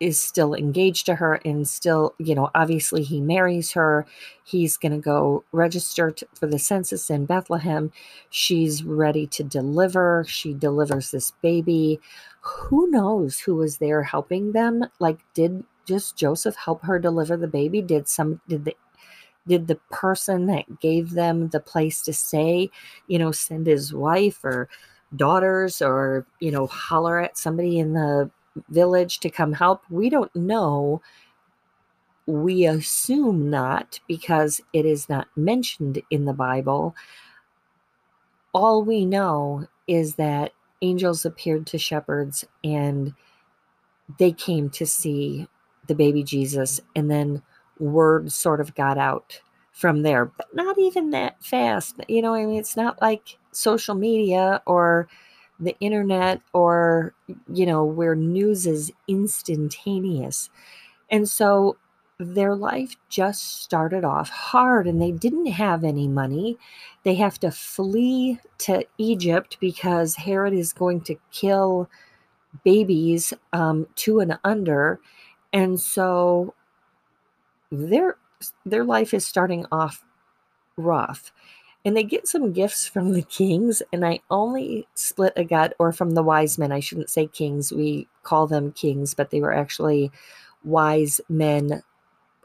is 0.00 0.20
still 0.20 0.54
engaged 0.54 1.04
to 1.06 1.14
her 1.14 1.34
and 1.44 1.68
still, 1.68 2.14
you 2.18 2.34
know, 2.34 2.50
obviously 2.54 3.02
he 3.02 3.20
marries 3.20 3.72
her. 3.72 4.06
He's 4.44 4.78
going 4.78 4.92
to 4.92 4.98
go 4.98 5.44
register 5.52 6.10
to, 6.10 6.26
for 6.34 6.46
the 6.46 6.58
census 6.58 7.10
in 7.10 7.26
Bethlehem. 7.26 7.92
She's 8.30 8.82
ready 8.82 9.26
to 9.28 9.44
deliver. 9.44 10.24
She 10.26 10.54
delivers 10.54 11.10
this 11.10 11.32
baby. 11.42 12.00
Who 12.40 12.90
knows 12.90 13.38
who 13.38 13.56
was 13.56 13.76
there 13.76 14.02
helping 14.02 14.52
them? 14.52 14.86
Like, 14.98 15.18
did 15.34 15.64
just 15.86 16.16
Joseph 16.16 16.56
help 16.56 16.82
her 16.82 16.98
deliver 16.98 17.36
the 17.36 17.46
baby? 17.46 17.82
Did 17.82 18.08
some, 18.08 18.40
did 18.48 18.64
the 18.64 18.74
did 19.46 19.66
the 19.66 19.80
person 19.90 20.46
that 20.46 20.80
gave 20.80 21.10
them 21.10 21.48
the 21.48 21.60
place 21.60 22.02
to 22.02 22.12
stay, 22.12 22.70
you 23.08 23.18
know, 23.18 23.32
send 23.32 23.66
his 23.66 23.92
wife 23.92 24.44
or 24.44 24.68
daughters 25.16 25.82
or, 25.82 26.26
you 26.40 26.50
know, 26.50 26.66
holler 26.66 27.18
at 27.18 27.36
somebody 27.36 27.78
in 27.78 27.94
the 27.94 28.30
village 28.68 29.20
to 29.20 29.30
come 29.30 29.52
help? 29.52 29.82
We 29.90 30.10
don't 30.10 30.34
know. 30.34 31.02
We 32.26 32.66
assume 32.66 33.50
not 33.50 34.00
because 34.06 34.60
it 34.72 34.84
is 34.84 35.08
not 35.08 35.28
mentioned 35.36 36.02
in 36.10 36.24
the 36.24 36.32
Bible. 36.32 36.94
All 38.52 38.84
we 38.84 39.04
know 39.04 39.66
is 39.86 40.14
that 40.16 40.52
angels 40.82 41.24
appeared 41.24 41.66
to 41.68 41.78
shepherds 41.78 42.44
and 42.64 43.14
they 44.18 44.32
came 44.32 44.70
to 44.70 44.86
see 44.86 45.48
the 45.86 45.94
baby 45.94 46.22
Jesus 46.22 46.80
and 46.94 47.10
then 47.10 47.42
word 47.78 48.30
sort 48.30 48.60
of 48.60 48.74
got 48.74 48.98
out 48.98 49.40
from 49.72 50.02
there, 50.02 50.26
but 50.26 50.54
not 50.54 50.78
even 50.78 51.10
that 51.10 51.42
fast. 51.42 51.96
You 52.08 52.22
know, 52.22 52.34
I 52.34 52.44
mean, 52.44 52.58
it's 52.58 52.76
not 52.76 53.00
like 53.00 53.38
social 53.52 53.94
media 53.94 54.62
or 54.66 55.08
the 55.60 55.76
internet 55.80 56.40
or, 56.52 57.14
you 57.52 57.66
know, 57.66 57.84
where 57.84 58.14
news 58.14 58.66
is 58.66 58.90
instantaneous. 59.08 60.50
And 61.10 61.28
so 61.28 61.76
their 62.18 62.54
life 62.54 62.96
just 63.08 63.62
started 63.62 64.04
off 64.04 64.28
hard 64.28 64.86
and 64.86 65.00
they 65.00 65.10
didn't 65.12 65.46
have 65.46 65.84
any 65.84 66.06
money. 66.06 66.58
They 67.02 67.14
have 67.14 67.40
to 67.40 67.50
flee 67.50 68.38
to 68.58 68.84
Egypt 68.98 69.56
because 69.60 70.16
Herod 70.16 70.52
is 70.52 70.72
going 70.72 71.00
to 71.02 71.16
kill 71.32 71.88
babies 72.64 73.32
um, 73.52 73.86
two 73.94 74.20
and 74.20 74.38
under. 74.44 75.00
And 75.52 75.80
so 75.80 76.54
their 77.70 78.16
their 78.64 78.84
life 78.84 79.14
is 79.14 79.26
starting 79.26 79.66
off 79.70 80.04
rough 80.76 81.32
and 81.84 81.96
they 81.96 82.02
get 82.02 82.28
some 82.28 82.52
gifts 82.52 82.86
from 82.86 83.12
the 83.12 83.22
kings 83.22 83.82
and 83.92 84.04
i 84.04 84.20
only 84.30 84.86
split 84.94 85.32
a 85.36 85.44
gut 85.44 85.74
or 85.78 85.92
from 85.92 86.10
the 86.10 86.22
wise 86.22 86.58
men. 86.58 86.72
I 86.72 86.80
shouldn't 86.80 87.10
say 87.10 87.26
kings. 87.26 87.72
We 87.72 88.06
call 88.22 88.46
them 88.46 88.72
kings 88.72 89.14
but 89.14 89.30
they 89.30 89.40
were 89.40 89.54
actually 89.54 90.10
wise 90.64 91.20
men 91.28 91.82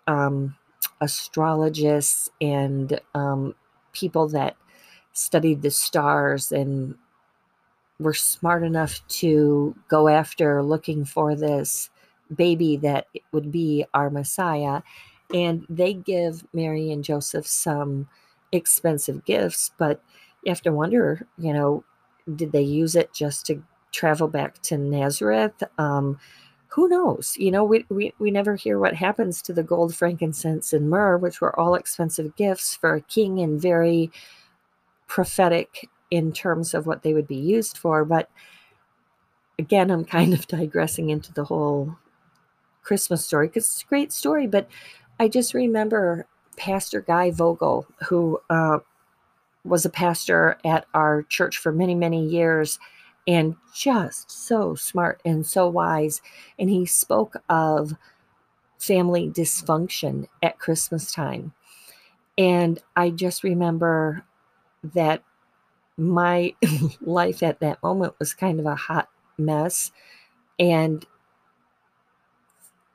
um, 0.08 0.56
astrologists 1.02 2.30
and 2.40 3.00
um, 3.14 3.56
people 3.94 4.28
that 4.30 4.56
studied 5.14 5.62
the 5.62 5.72
stars 5.72 6.52
and 6.52 6.96
were 8.00 8.14
smart 8.14 8.64
enough 8.64 9.06
to 9.08 9.76
go 9.88 10.08
after 10.08 10.62
looking 10.62 11.06
for 11.06 11.36
this 11.36 11.90
baby 12.36 12.78
that 12.78 13.08
would 13.32 13.52
be 13.52 13.86
our 13.94 14.10
messiah. 14.10 14.82
And 15.34 15.66
they 15.70 15.94
give 15.94 16.44
Mary 16.54 16.92
and 16.92 17.04
Joseph 17.04 17.48
some 17.48 18.08
expensive 18.56 19.26
gifts, 19.26 19.72
but 19.78 20.02
you 20.44 20.52
have 20.52 20.62
to 20.64 20.72
wonder, 20.72 21.28
you 21.38 21.54
know, 21.54 21.84
did 22.36 22.52
they 22.52 22.62
use 22.62 22.96
it 22.96 23.14
just 23.14 23.46
to 23.48 23.64
travel 23.92 24.28
back 24.28 24.62
to 24.64 24.78
Nazareth? 24.78 25.64
Um, 25.78 26.20
who 26.68 26.90
knows? 26.90 27.36
You 27.38 27.52
know, 27.52 27.64
we, 27.64 27.86
we, 27.90 28.14
we 28.20 28.32
never 28.32 28.56
hear 28.56 28.78
what 28.80 28.96
happens 28.96 29.42
to 29.44 29.54
the 29.54 29.64
gold, 29.64 29.96
frankincense, 29.96 30.74
and 30.74 30.90
myrrh, 30.90 31.18
which 31.18 31.40
were 31.40 31.58
all 31.58 31.76
expensive 31.76 32.36
gifts 32.36 32.76
for 32.76 32.96
a 32.96 33.02
king 33.02 33.40
and 33.40 33.62
very 33.62 34.12
prophetic 35.08 35.88
in 36.12 36.32
terms 36.32 36.74
of 36.74 36.86
what 36.86 37.04
they 37.04 37.14
would 37.14 37.28
be 37.28 37.38
used 37.38 37.78
for. 37.78 38.04
But 38.04 38.30
again, 39.58 39.90
I'm 39.90 40.06
kind 40.18 40.34
of 40.34 40.48
digressing 40.48 41.10
into 41.10 41.32
the 41.34 41.46
whole 41.46 41.96
Christmas 42.84 43.26
story 43.26 43.48
because 43.48 43.66
it's 43.66 43.84
a 43.84 43.88
great 43.88 44.12
story, 44.12 44.48
but 44.48 44.68
I 45.20 45.28
just 45.28 45.54
remember 45.54 46.28
Pastor 46.58 47.02
Guy 47.02 47.32
Vogel, 47.32 47.86
who 48.08 48.40
uh, 48.50 48.80
was 49.64 49.86
a 49.86 49.90
pastor 49.90 50.58
at 50.64 50.86
our 50.94 51.24
church 51.24 51.58
for 51.58 51.72
many, 51.72 51.96
many 51.96 52.26
years, 52.26 52.80
and 53.28 53.56
just 53.74 54.30
so 54.30 54.76
smart 54.76 55.22
and 55.26 55.46
so 55.46 55.68
wise. 55.68 56.22
And 56.60 56.70
he 56.70 56.86
spoke 56.86 57.36
of 57.50 57.96
family 58.80 59.30
dysfunction 59.30 60.28
at 60.44 60.60
Christmas 60.60 61.12
time. 61.12 61.54
And 62.38 62.80
I 62.96 63.10
just 63.10 63.44
remember 63.44 64.24
that 64.94 65.24
my 65.98 66.54
life 67.02 67.42
at 67.42 67.60
that 67.62 67.82
moment 67.82 68.14
was 68.20 68.34
kind 68.34 68.60
of 68.60 68.66
a 68.66 68.76
hot 68.76 69.08
mess 69.38 69.92
and 70.60 71.06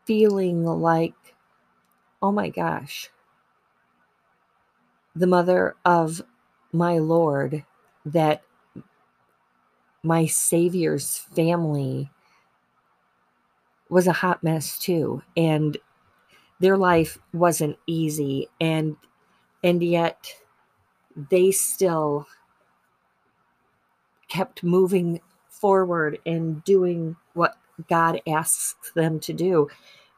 feeling 0.05 0.65
like, 0.65 1.15
oh 2.23 2.33
my 2.33 2.51
gosh, 2.51 3.11
the 5.15 5.27
mother 5.27 5.75
of 5.85 6.23
my 6.73 6.99
Lord, 6.99 7.65
that 8.05 8.43
my 10.03 10.27
Savior's 10.27 11.19
family 11.19 12.11
was 13.89 14.07
a 14.07 14.13
hot 14.13 14.43
mess 14.43 14.79
too. 14.79 15.23
And 15.37 15.77
their 16.61 16.77
life 16.77 17.19
wasn't 17.33 17.77
easy. 17.87 18.49
And 18.61 18.97
and 19.63 19.83
yet 19.83 20.33
they 21.31 21.51
still 21.51 22.27
kept 24.29 24.63
moving 24.63 25.21
forward 25.49 26.19
and 26.25 26.63
doing 26.65 27.17
what 27.35 27.57
God 27.89 28.23
asks 28.27 28.93
them 28.93 29.21
to 29.21 29.33
do. 29.33 29.69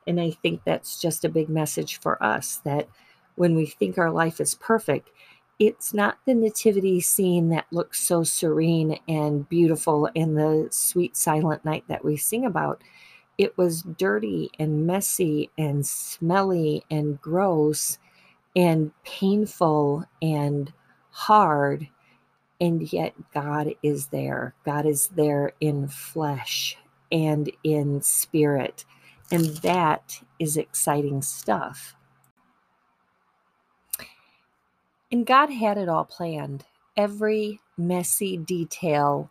And 0.07 0.21
I 0.21 0.31
think 0.31 0.63
that's 0.65 1.01
just 1.01 1.25
a 1.25 1.29
big 1.29 1.49
message 1.49 1.99
for 2.01 2.23
us 2.23 2.61
that 2.65 2.89
when 3.37 3.55
we 3.55 3.67
think 3.67 3.99
our 3.99 4.11
life 4.11 4.41
is 4.41 4.55
perfect, 4.57 5.11
it's 5.59 5.95
not 5.95 6.19
the 6.27 6.35
nativity 6.35 7.01
scene 7.01 7.51
that 7.51 7.67
looks 7.71 8.01
so 8.01 8.25
serene 8.25 8.99
and 9.09 9.49
beautiful 9.49 10.07
in 10.15 10.35
the 10.35 10.69
sweet 10.71 11.17
silent 11.17 11.65
night 11.65 11.85
that 11.89 12.05
we 12.05 12.17
sing 12.17 12.45
about. 12.45 12.83
It 13.39 13.57
was 13.57 13.83
dirty 13.83 14.51
and 14.59 14.87
messy 14.87 15.51
and 15.57 15.87
smelly 15.87 16.85
and 16.91 17.21
gross 17.21 17.99
and 18.57 18.93
painful 19.05 20.05
and 20.21 20.73
hard. 21.11 21.89
And 22.61 22.93
yet, 22.93 23.15
God 23.35 23.75
is 23.83 24.09
there. 24.09 24.55
God 24.65 24.87
is 24.87 25.09
there 25.09 25.53
in 25.61 25.89
flesh 25.89 26.77
and 27.11 27.51
in 27.65 28.03
spirit. 28.03 28.85
And 29.31 29.47
that 29.59 30.21
is 30.39 30.57
exciting 30.57 31.23
stuff. 31.23 31.97
And 35.13 35.27
God 35.27 35.51
had 35.51 35.77
it 35.77 35.91
all 35.91 36.07
planned, 36.07 36.65
every 36.97 37.61
messy 37.77 38.39
detail, 38.39 39.31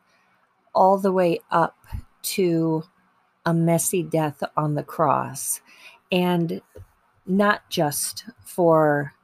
all 0.76 1.00
the 1.00 1.12
way 1.12 1.40
up 1.50 1.76
to 2.22 2.84
a 3.48 3.54
messy 3.54 4.04
death 4.04 4.44
on 4.56 4.76
the 4.76 4.84
cross. 4.84 5.60
And 6.12 6.62
not 7.26 7.68
just 7.72 8.26
for 8.46 9.16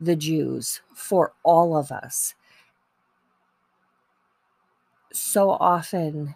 the 0.00 0.16
Jews, 0.16 0.80
for 0.94 1.34
all 1.42 1.76
of 1.76 1.92
us. 1.92 2.34
So 5.12 5.50
often, 5.50 6.34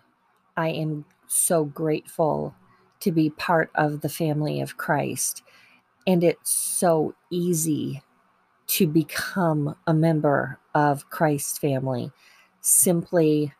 I 0.59 0.69
am 0.69 1.07
so 1.27 1.65
grateful 1.65 2.55
to 3.01 3.13
be 3.13 3.31
part 3.31 3.71
of 3.75 4.03
the 4.03 4.09
family 4.11 4.61
of 4.61 4.77
Christ. 4.77 5.43
And 6.07 6.23
it's 6.23 6.51
so 6.51 7.15
easy 7.31 8.03
to 8.71 8.87
become 8.87 9.75
a 9.87 9.95
member 9.95 10.59
of 10.75 11.09
Christ's 11.11 11.59
family. 11.59 12.11
Simply 12.61 13.53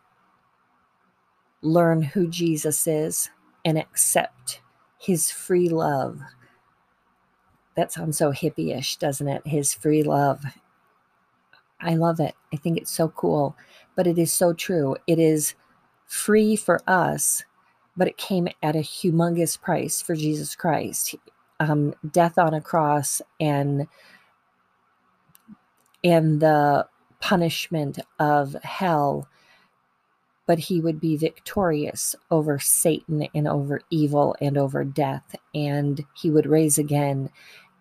learn 1.61 2.01
who 2.01 2.27
Jesus 2.27 2.87
is 2.87 3.29
and 3.63 3.77
accept 3.77 4.61
his 4.99 5.29
free 5.31 5.69
love 5.69 6.19
that 7.75 7.91
sounds 7.91 8.17
so 8.17 8.31
hippie-ish, 8.31 8.97
doesn't 8.97 9.27
it? 9.27 9.45
His 9.45 9.73
free 9.73 10.03
love. 10.03 10.43
I 11.79 11.95
love 11.95 12.19
it. 12.19 12.35
I 12.53 12.57
think 12.57 12.77
it's 12.77 12.91
so 12.91 13.09
cool, 13.09 13.55
but 13.95 14.07
it 14.07 14.17
is 14.17 14.31
so 14.31 14.53
true. 14.53 14.97
It 15.07 15.19
is 15.19 15.55
free 16.05 16.55
for 16.55 16.81
us, 16.87 17.43
but 17.95 18.07
it 18.07 18.17
came 18.17 18.47
at 18.61 18.75
a 18.75 18.79
humongous 18.79 19.59
price 19.59 20.01
for 20.01 20.15
Jesus 20.15 20.55
Christ. 20.55 21.15
Um, 21.59 21.93
death 22.11 22.37
on 22.37 22.53
a 22.53 22.61
cross 22.61 23.21
and 23.39 23.87
and 26.03 26.41
the 26.41 26.87
punishment 27.19 27.99
of 28.19 28.55
hell 28.63 29.27
but 30.51 30.59
he 30.59 30.81
would 30.81 30.99
be 30.99 31.15
victorious 31.15 32.13
over 32.29 32.59
Satan 32.59 33.25
and 33.33 33.47
over 33.47 33.79
evil 33.89 34.35
and 34.41 34.57
over 34.57 34.83
death. 34.83 35.33
And 35.55 36.03
he 36.13 36.29
would 36.29 36.45
raise 36.45 36.77
again 36.77 37.29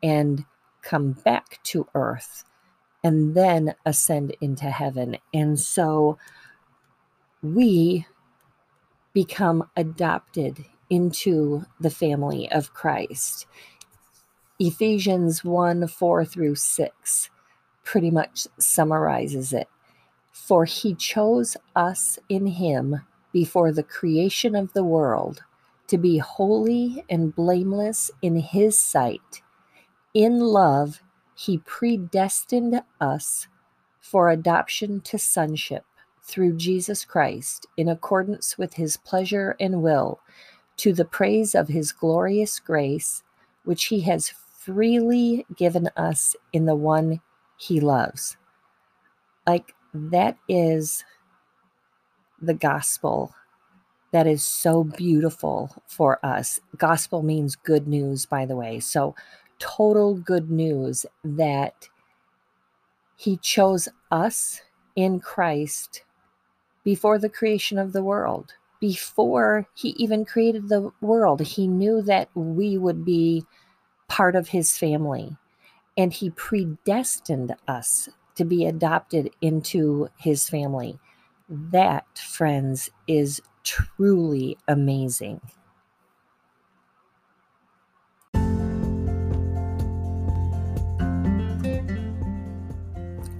and 0.05 0.45
come 0.81 1.13
back 1.13 1.61
to 1.65 1.89
earth 1.97 2.45
and 3.03 3.35
then 3.35 3.75
ascend 3.85 4.37
into 4.41 4.71
heaven. 4.71 5.17
And 5.35 5.59
so 5.59 6.17
we 7.43 8.07
become 9.13 9.69
adopted 9.77 10.65
into 10.91 11.65
the 11.81 11.91
family 11.91 12.49
of 12.53 12.73
Christ. 12.73 13.47
Ephesians 14.61 15.43
1 15.43 15.89
4 15.89 16.25
through 16.25 16.55
6 16.55 17.31
pretty 17.85 18.11
much 18.11 18.47
summarizes 18.59 19.53
it. 19.53 19.69
For 20.33 20.65
he 20.65 20.95
chose 20.95 21.57
us 21.75 22.19
in 22.29 22.47
him 22.47 23.03
before 23.33 23.73
the 23.73 23.83
creation 23.83 24.55
of 24.55 24.73
the 24.73 24.85
world 24.85 25.43
to 25.89 25.99
be 25.99 26.19
holy 26.19 27.05
and 27.11 27.35
blameless 27.35 28.11
in 28.23 28.37
his 28.37 28.79
sight. 28.79 29.43
In 30.15 30.39
love, 30.39 31.03
he 31.35 31.59
predestined 31.59 32.83
us 33.01 33.49
for 34.01 34.31
adoption 34.31 35.01
to 35.01 35.19
sonship 35.19 35.85
through 36.23 36.57
Jesus 36.57 37.05
Christ 37.05 37.67
in 37.77 37.89
accordance 37.89 38.57
with 38.57 38.75
his 38.75 38.97
pleasure 38.99 39.57
and 39.59 39.83
will, 39.83 40.21
to 40.77 40.93
the 40.93 41.05
praise 41.05 41.55
of 41.55 41.69
his 41.69 41.93
glorious 41.93 42.61
grace, 42.61 43.23
which 43.65 43.87
he 43.87 44.01
has 44.03 44.29
freely 44.29 45.45
given 45.57 45.91
us 45.97 46.37
in 46.53 46.67
the 46.67 46.77
one 46.77 47.21
he 47.61 47.79
loves. 47.79 48.39
Like 49.47 49.75
that 49.93 50.39
is 50.49 51.05
the 52.41 52.55
gospel 52.55 53.35
that 54.13 54.27
is 54.27 54.43
so 54.43 54.83
beautiful 54.83 55.71
for 55.87 56.25
us. 56.25 56.59
Gospel 56.79 57.23
means 57.23 57.57
good 57.57 57.87
news, 57.87 58.25
by 58.25 58.47
the 58.47 58.57
way. 58.57 58.81
So, 58.81 59.15
total 59.59 60.15
good 60.15 60.51
news 60.51 61.05
that 61.23 61.89
He 63.17 63.37
chose 63.37 63.89
us 64.11 64.63
in 64.97 65.21
Christ 65.21 66.03
before 66.83 67.19
the 67.19 67.29
creation 67.29 67.79
of 67.79 67.93
the 67.93 68.03
world. 68.03 68.55
Before 68.81 69.69
He 69.75 69.91
even 69.91 70.25
created 70.25 70.69
the 70.69 70.91
world, 71.03 71.43
He 71.43 71.69
knew 71.69 72.01
that 72.03 72.31
we 72.35 72.79
would 72.79 73.05
be 73.05 73.45
part 74.09 74.35
of 74.35 74.49
His 74.49 74.79
family. 74.79 75.37
And 76.01 76.15
He 76.15 76.31
predestined 76.31 77.55
us 77.69 78.09
to 78.37 78.47
be 78.47 78.65
adopted 78.65 79.29
into 79.43 80.09
his 80.17 80.49
family. 80.49 80.99
That, 81.47 82.07
friends, 82.17 82.89
is 83.07 83.43
truly 83.65 84.57
amazing. 84.67 85.43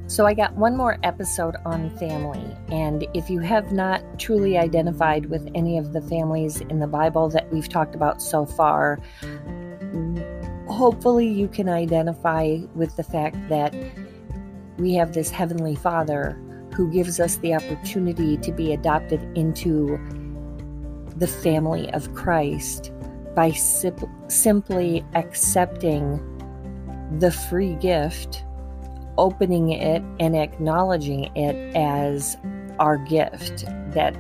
So, 0.07 0.27
I 0.27 0.35
got 0.35 0.55
one 0.55 0.77
more 0.77 0.99
episode 1.03 1.57
on 1.65 1.89
family. 1.97 2.45
And 2.69 3.07
if 3.15 3.31
you 3.31 3.41
have 3.41 3.73
not 3.73 4.03
truly 4.19 4.59
identified 4.59 5.31
with 5.31 5.49
any 5.55 5.79
of 5.79 5.95
the 5.95 6.03
families 6.03 6.61
in 6.61 6.79
the 6.79 6.87
Bible 6.87 7.31
that 7.31 7.51
we've 7.51 7.71
talked 7.71 7.95
about 7.95 8.21
so 8.21 8.45
far, 8.45 8.99
hopefully 10.81 11.29
you 11.29 11.47
can 11.47 11.69
identify 11.69 12.57
with 12.75 12.97
the 12.97 13.03
fact 13.03 13.37
that 13.51 13.75
we 14.79 14.95
have 14.95 15.13
this 15.13 15.29
Heavenly 15.29 15.75
Father 15.75 16.41
who 16.75 16.91
gives 16.91 17.21
us 17.21 17.37
the 17.37 17.53
opportunity 17.53 18.39
to 18.39 18.51
be 18.51 18.73
adopted 18.73 19.21
into 19.37 20.01
the 21.17 21.27
family 21.27 21.93
of 21.93 22.15
Christ 22.15 22.93
by 23.35 23.51
sim- 23.51 23.95
simply 24.29 25.05
accepting 25.13 26.19
the 27.19 27.31
free 27.31 27.75
gift, 27.75 28.43
opening 29.19 29.73
it, 29.73 30.03
and 30.19 30.35
acknowledging 30.35 31.25
it 31.37 31.77
as 31.77 32.39
our 32.79 32.97
gift 32.97 33.67
that 33.93 34.17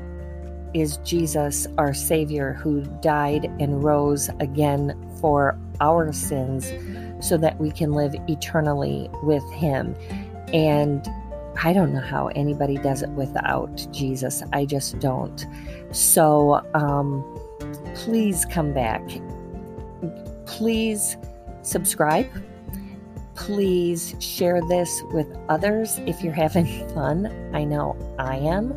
is 0.74 0.98
Jesus, 0.98 1.66
our 1.78 1.94
Savior, 1.94 2.52
who 2.52 2.82
died 3.00 3.46
and 3.58 3.82
rose 3.82 4.28
again 4.40 4.94
for 5.22 5.58
our 5.80 6.12
sins 6.12 6.72
so 7.20 7.36
that 7.36 7.58
we 7.58 7.70
can 7.70 7.92
live 7.92 8.14
eternally 8.28 9.08
with 9.22 9.48
Him. 9.52 9.94
And 10.52 11.08
I 11.62 11.72
don't 11.72 11.92
know 11.92 12.00
how 12.00 12.28
anybody 12.28 12.76
does 12.76 13.02
it 13.02 13.10
without 13.10 13.86
Jesus. 13.92 14.42
I 14.52 14.64
just 14.64 14.98
don't. 14.98 15.46
So 15.92 16.64
um, 16.74 17.24
please 17.94 18.46
come 18.46 18.72
back. 18.72 19.02
Please 20.46 21.16
subscribe. 21.62 22.26
Please 23.34 24.14
share 24.20 24.60
this 24.68 25.02
with 25.12 25.26
others 25.48 25.98
if 26.06 26.22
you're 26.22 26.32
having 26.32 26.66
fun. 26.94 27.26
I 27.54 27.64
know 27.64 27.96
I 28.18 28.36
am. 28.36 28.72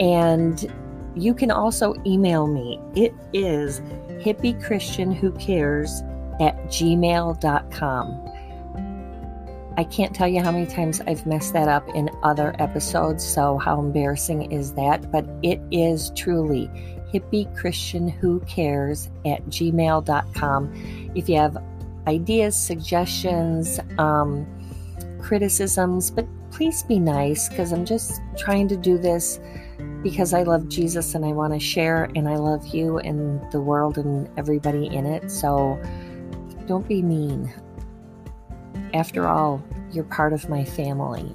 And 0.00 0.72
you 1.14 1.34
can 1.34 1.50
also 1.50 1.94
email 2.06 2.46
me. 2.46 2.80
It 2.94 3.14
is 3.32 3.80
hippie 4.22 4.60
at 6.40 6.56
gmail.com. 6.66 8.28
I 9.76 9.84
can't 9.84 10.12
tell 10.12 10.26
you 10.26 10.42
how 10.42 10.50
many 10.50 10.66
times 10.66 11.00
I've 11.06 11.24
messed 11.24 11.52
that 11.52 11.68
up 11.68 11.88
in 11.94 12.10
other 12.24 12.52
episodes, 12.58 13.24
so 13.24 13.58
how 13.58 13.78
embarrassing 13.78 14.50
is 14.50 14.74
that? 14.74 15.12
But 15.12 15.24
it 15.42 15.60
is 15.70 16.10
truly 16.16 16.68
hippie 17.12 17.54
Christian 17.56 18.08
who 18.08 18.40
cares 18.40 19.08
at 19.24 19.44
gmail.com. 19.46 21.12
If 21.14 21.28
you 21.28 21.36
have 21.36 21.62
ideas, 22.08 22.56
suggestions, 22.56 23.78
um, 23.98 24.46
criticisms, 25.20 26.10
but 26.10 26.26
please 26.50 26.82
be 26.82 26.98
nice 26.98 27.48
because 27.48 27.72
I'm 27.72 27.84
just 27.84 28.20
trying 28.36 28.66
to 28.68 28.76
do 28.76 28.98
this 28.98 29.38
because 30.02 30.34
I 30.34 30.42
love 30.42 30.68
Jesus 30.68 31.14
and 31.14 31.24
I 31.24 31.28
want 31.28 31.52
to 31.52 31.60
share, 31.60 32.10
and 32.16 32.28
I 32.28 32.36
love 32.36 32.66
you 32.68 32.98
and 32.98 33.40
the 33.52 33.60
world 33.60 33.96
and 33.98 34.28
everybody 34.36 34.86
in 34.86 35.06
it. 35.06 35.30
So 35.30 35.80
don't 36.68 36.86
be 36.86 37.00
mean. 37.00 37.50
After 38.92 39.26
all, 39.26 39.64
you're 39.90 40.04
part 40.04 40.34
of 40.34 40.50
my 40.50 40.64
family. 40.64 41.34